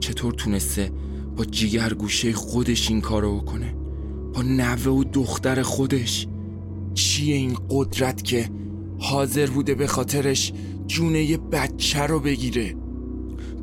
[0.00, 0.90] چطور تونسته
[1.36, 3.74] با جیگر گوشه خودش این کارو بکنه؟
[4.34, 6.26] با نوه و دختر خودش.
[6.94, 8.50] چیه این قدرت که
[8.98, 10.52] حاضر بوده به خاطرش
[10.86, 12.83] جونه یه بچه رو بگیره؟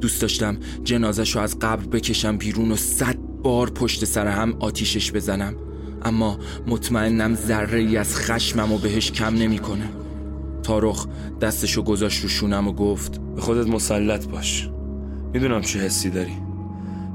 [0.01, 5.11] دوست داشتم جنازش رو از قبر بکشم بیرون و صد بار پشت سر هم آتیشش
[5.11, 5.53] بزنم.
[6.01, 9.89] اما مطمئنم ذره ای از خشمم و بهش کم نمی‌کنه.
[10.63, 11.07] تارخ
[11.41, 14.69] دستشو گذاشت رو شونم و گفت به خودت مسلط باش.
[15.33, 16.33] می‌دونم چه حسی داری.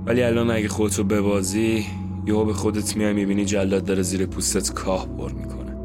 [0.07, 1.87] ولی الان اگه خودتو ببازی
[2.26, 5.76] یهو به خودت میای می‌بینی جلاد داره زیر پوستت کاه بر می‌کنه.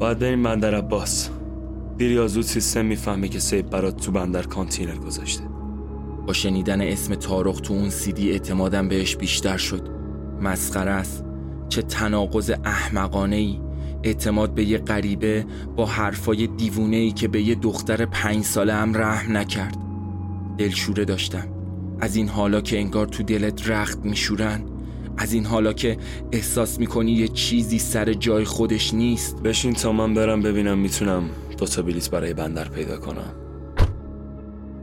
[0.00, 1.28] باید بریم بندر عباس.
[1.96, 5.44] دیر یا زود سیستم می‌فهمه که سیب برات تو بندر کانتینر گذاشته.
[6.28, 9.88] با شنیدن اسم تارخ تو اون سیدی اعتمادم بهش بیشتر شد.
[10.42, 11.24] مسخره است.
[11.68, 13.60] چه تناقض احمقانه ای
[14.04, 18.96] اعتماد به یه غریبه با حرفای دیوونه ای که به یه دختر پنج ساله هم
[18.96, 19.76] رحم نکرد.
[20.58, 21.48] دلشوره داشتم.
[22.00, 24.60] از این حالا که انگار تو دلت رخت میشورن
[25.16, 25.96] از این حالا که
[26.32, 29.42] احساس می‌کنی یه چیزی سر جای خودش نیست.
[29.42, 33.47] بشین تا من برم ببینم می‌تونم دوتا بلیت برای بندر پیدا کنم.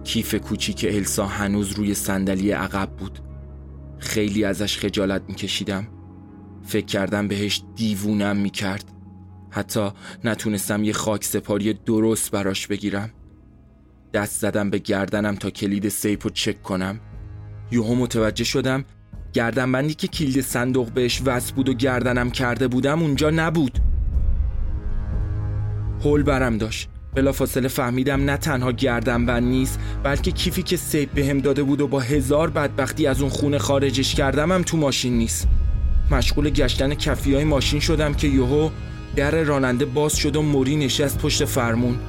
[0.05, 3.19] کیف کوچیک السا هنوز روی صندلی عقب بود.
[3.99, 5.87] خیلی ازش خجالت میکشیدم.
[6.63, 8.91] فکر کردم بهش دیوونم می‌کرد.
[9.49, 9.89] حتی
[10.23, 13.11] نتونستم یه خاک سپاری درست براش بگیرم.
[14.13, 16.99] دست زدم به گردنم تا کلید سیپ رو چک کنم.
[17.71, 18.85] یوهو متوجه شدم
[19.33, 23.79] گردنبندی که کلید صندوق بهش وصل بود و گردنم کرده بودم اونجا نبود.
[26.03, 26.89] هول برم داشت.
[27.15, 31.99] بلافاصله فهمیدم نه تنها گردنبند نیست بلکه کیفی که سیپ بهم داده بود و با
[31.99, 35.47] هزار بدبختی از اون خونه خارجش کردم هم تو ماشین نیست.
[36.11, 38.69] مشغول گشتن کفی های ماشین شدم که یهو
[39.15, 41.99] در راننده باز شد و موری نشست پشت فرمون.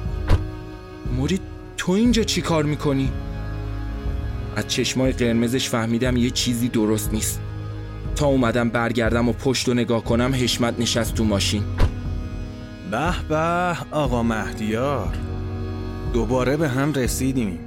[1.17, 1.39] موری
[1.77, 3.11] تو اینجا چی کار می‌کنی؟
[4.55, 7.41] از چشمای قرمزش فهمیدم یه چیزی درست نیست.
[8.15, 11.63] تا اومدم برگردم و پشت و نگاه کنم حشمت نشست تو ماشین.
[12.91, 15.17] به به آقا مهدیار.
[16.13, 17.59] دوباره به هم رسیدیم.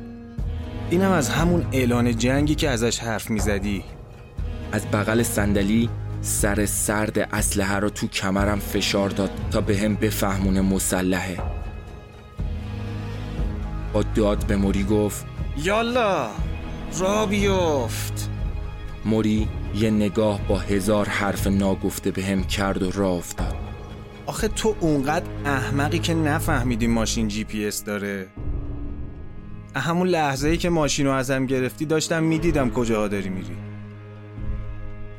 [0.90, 3.84] اینم از همون اعلان جنگی که ازش حرف می‌زدی.
[4.72, 5.88] از بغل صندلی
[6.22, 11.38] سر سرد اسلحه رو تو کمرم فشار داد تا به هم بفهمونه مسلحه.
[13.92, 16.26] با داد به موری گفت یالا
[16.98, 18.30] را بیفت.
[19.04, 23.69] موری یه نگاه با هزار حرف ناگفته به هم کرد و را افتاد.
[24.26, 28.26] آخه تو اونقدر احمقی که نفهمیدی ماشین جی پی اس داره
[29.76, 33.56] همون لحظه ای که ماشین رو ازم گرفتی داشتم می‌دیدم کجاها داری میری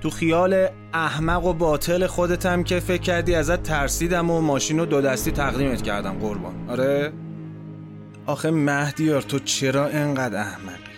[0.01, 5.01] تو خیال احمق و باطل خودتم که فکر کردی ازت ترسیدم و ماشین رو دو
[5.01, 7.13] دستی تقدیمت کردم قربان آره؟
[8.25, 10.91] آخه مهدیار تو چرا انقدر احمقی؟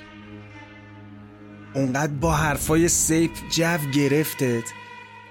[1.73, 4.63] اونقدر با حرفای سیپ جو گرفتت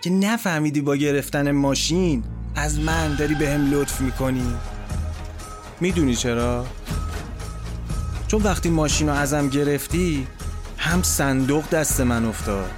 [0.00, 2.24] که نفهمیدی با گرفتن ماشین
[2.54, 4.54] از من داری به هم لطف می‌کنی؟
[5.80, 6.66] می‌دونی چرا؟
[8.28, 10.26] چون وقتی ماشین رو ازم گرفتی
[10.78, 12.70] هم صندوق دست من افتاد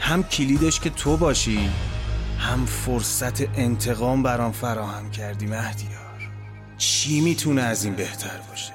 [0.00, 1.70] هم کلیدش که تو باشی
[2.38, 6.30] هم فرصت انتقام برام فراهم کردی مهدیار.
[6.78, 8.72] چی می‌تونه از این بهتر باشه؟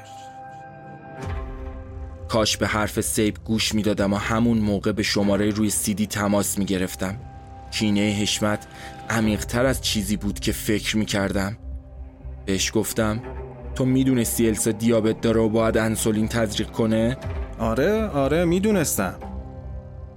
[2.29, 7.15] کاش به حرف سیب گوش می‌دادم و همون موقع به شماره روی سیدی تماس می‌گرفتم.
[7.71, 8.67] کینه حشمت
[9.09, 11.57] عمیقتر از چیزی بود که فکر می‌کردم
[12.45, 13.21] بهش گفتم
[13.75, 17.17] تو می‌دونستی السا دیابت داره و باید انسولین تزریق کنه؟
[17.59, 19.15] آره آره می‌دونستم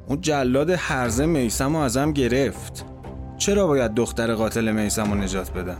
[0.06, 2.84] اون جلاد حرزه میسم رو ازم گرفت
[3.38, 5.78] چرا باید دختر قاتل میسم رو نجات بدم؟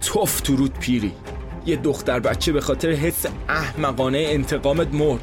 [0.00, 1.12] توف تو رود پیری
[1.66, 5.20] یه دختر بچه به خاطر حس احمقانه انتقامت مرد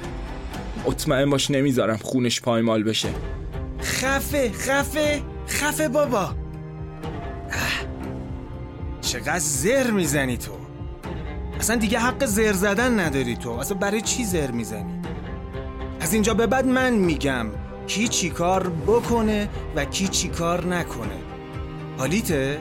[0.85, 3.09] مطمئن باش نمی‌ذارم خونش پایمال بشه
[3.81, 6.44] خفه خفه خفه بابا.
[9.01, 10.51] چقدر زر می‌زنی تو.
[11.59, 13.49] اصلا دیگه حق زر زدن نداری تو.
[13.51, 15.01] اصلا برای چی زر می‌زنی؟
[15.99, 17.47] از اینجا به بعد من میگم
[17.87, 21.17] کی چی کار بکنه و کی چی کار نکنه.
[21.97, 22.59] حالیته؟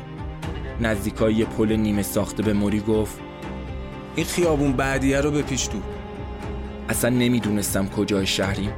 [0.80, 3.18] نزدیکای یه پل نیمه ساخته به موری گفت
[4.16, 5.78] این خیابون بعدیه رو به پیش تو.
[6.88, 8.70] اصلا نمی‌دونستم کجای شهریم.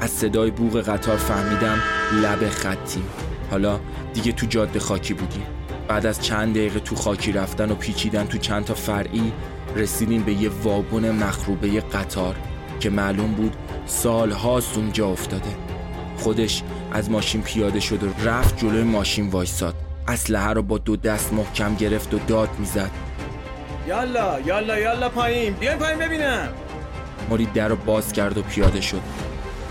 [0.00, 1.82] از صدای بوغ قطار فهمیدم
[2.22, 3.04] لب خطیم.
[3.50, 3.80] حالا
[4.14, 5.46] دیگه تو جاده خاکی بودیم.
[5.88, 9.32] بعد از چند دقیقه تو خاکی رفتن و پیچیدن تو چند تا فرعی
[9.76, 12.36] رسیدیم به یه واگن مخروبه قطار
[12.80, 15.50] که معلوم بود سال هاست اونجا افتاده.
[16.16, 19.74] خودش از ماشین پیاده شد و رفت جلوی ماشین وایساد.
[20.08, 22.90] اسلحه رو با دو دست محکم گرفت و داد می‌زد.
[23.88, 25.52] یالا یالا یالا پایین.
[25.52, 26.48] بیاین پایین ببینم.
[27.30, 29.00] موری در رو باز کرد و پیاده شد.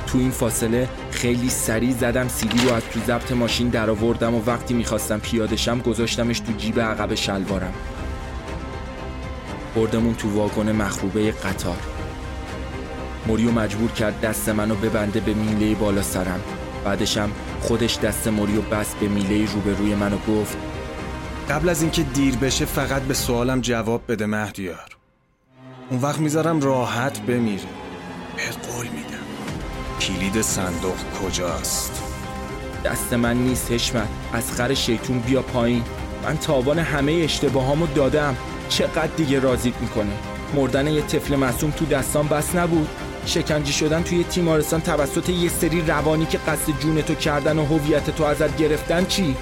[0.08, 0.88] تو این فاصله
[1.20, 5.56] خیلی سریع زدم سیدی رو از تو ضبط ماشین در آوردم و وقتی می‌خواستم پیاده
[5.56, 7.74] شم گذاشتمش تو جیب عقب شلوارم.
[9.76, 11.78] بردمون تو واگن مخروبه قطار.
[13.28, 16.40] موریو مجبور کرد دست منو ببنده به میله بالا سرم.
[16.86, 20.58] بعدشم خودش دست موریو بست به میله روبروی منو گفت
[21.50, 24.98] قبل از اینکه دیر بشه فقط به سوالم جواب بده مهدیار.
[25.90, 27.64] اون وقت می‌ذارم راحت بمیره.
[28.36, 29.19] بهت قول میدم
[30.00, 32.04] کلید صندوق کجاست؟
[32.86, 35.84] دست من نیست حشمت از خر شیطون بیا پایین.
[36.24, 38.38] من تاوان همه اشتباهامو دادم.
[38.70, 40.12] چقدر دیگه راضیت می‌کنه
[40.56, 42.88] مردن یه طفل معصوم تو دستان بس نبود؟
[43.26, 48.10] شکنجه شدن توی تیمارستان توسط یه سری روانی که قصد جون تو کردن و هویت
[48.10, 49.36] تو ازت گرفتن چی؟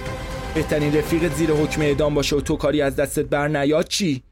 [0.55, 4.23] بهترین رفیق زیر حکم اعدام باشه و تو کاری از دستت بر نیاد چی؟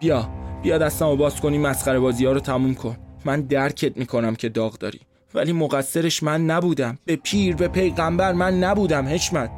[0.00, 0.28] بیا
[0.62, 2.96] بیا دستمو باز کنی مسخره بازی ها رو تموم کن.
[3.24, 5.00] من درکت می‌کنم که داغ داری.
[5.36, 6.98] ولی مقصرش من نبودم.
[7.04, 9.50] به پیر به پیغمبر من نبودم حشمت.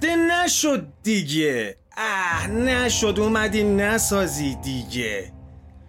[0.00, 1.76] ده نشد دیگه.
[1.96, 3.14] اه نشد.
[3.18, 5.32] اومدی نسازی دیگه.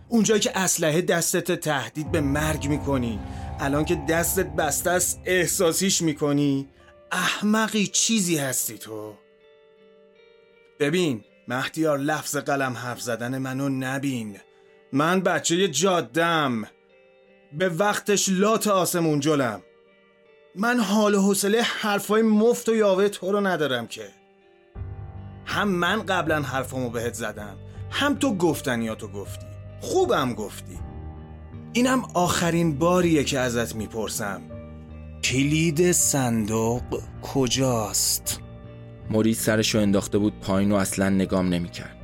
[0.10, 3.20] اونجا که اسلحه دستت تهدید به مرگ می‌کنی
[3.60, 6.68] الان که دستت بسته است احساسیش می‌کنی.
[7.12, 9.14] احمقی چیزی هستی تو.
[10.80, 14.38] ببین مهدیار لفظ قلم حرف زدن منو نبین.
[14.94, 16.64] من بچه جادم
[17.58, 19.62] به وقتش لات آسمون جلم
[20.56, 24.08] من حال و حوصله حرفای مفت و یاوه تو رو ندارم که
[25.46, 27.58] هم من قبلا حرفامو بهت زدم
[27.92, 29.46] هم تو گفتنیاتو گفتی
[29.82, 30.80] خوبم گفتی
[31.74, 34.42] اینم آخرین باریه که ازت می‌پرسم
[35.24, 38.40] کلید صندوق کجاست؟
[39.10, 41.98] موری سرشو انداخته بود پایین و اصلا نگام نمی‌کرد.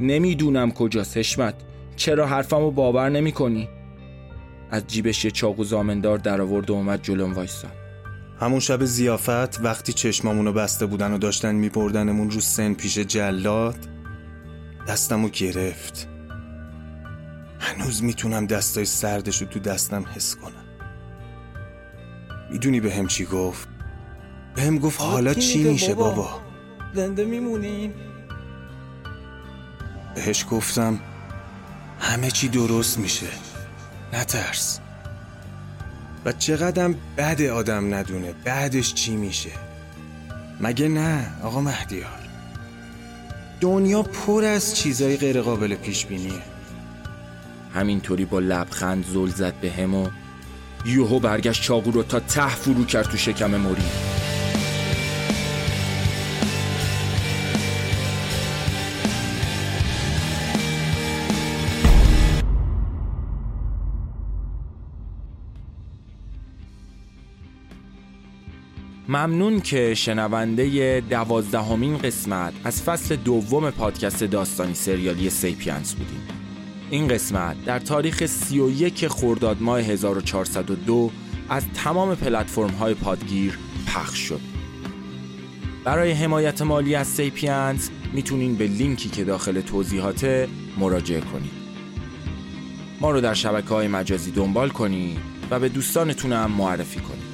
[0.00, 1.54] نمی‌دونم کجاست حشمت
[1.96, 3.68] چرا حرفمو باور نمی کنی؟
[4.70, 7.68] از جیبش یه چاقو زامندار در آورد و اومد جلوم وایسا.
[8.40, 13.78] همون شب زیافت وقتی چشمامونو بسته بودن و داشتن میبردنمون رو سن پیش جلاد
[14.88, 16.08] دستمو گرفت.
[17.60, 20.64] هنوز می‌تونم دستای سردش رو تو دستم حس کنم.
[22.50, 23.68] می‌دونی به هم چی گفت؟
[24.54, 26.40] به هم گفت حالا چی میشه بابا؟
[26.94, 27.94] زنده میمونیم
[30.14, 31.00] بهش گفتم
[32.00, 33.26] همه چی درست میشه.
[34.12, 34.80] نترس.
[36.24, 39.50] و چقدرم بد آدم ندونه بعدش چی میشه.
[40.60, 42.18] مگه نه آقا مهدیار؟
[43.60, 46.42] دنیا پر از چیزای غیر قابل پیش بینیه
[47.74, 50.08] همینطوری با لبخند زل زد به هم و
[50.84, 53.82] یوهو برگشت چاقو رو تا ته فرو کرد تو شکم موری
[69.10, 76.20] ممنون که شنونده دوازدهمین قسمت از فصل دوم پادکست داستانی سریالی سیپینس بودین.
[76.90, 81.10] این قسمت در تاریخ 31 خرداد ماه 1402
[81.48, 84.40] از تمام پلتفرم های پادگیر پخش شد.
[85.84, 90.48] برای حمایت مالی از سیپینس می‌تونین به لینکی که داخل توضیحات
[90.78, 91.58] مراجعه کنید.
[93.00, 95.18] ما رو در شبکه های مجازی دنبال کنید
[95.50, 97.27] و به دوستانتون هم معرفی کنید.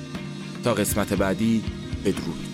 [0.64, 1.64] تا قسمت بعدی
[2.04, 2.53] بدرود.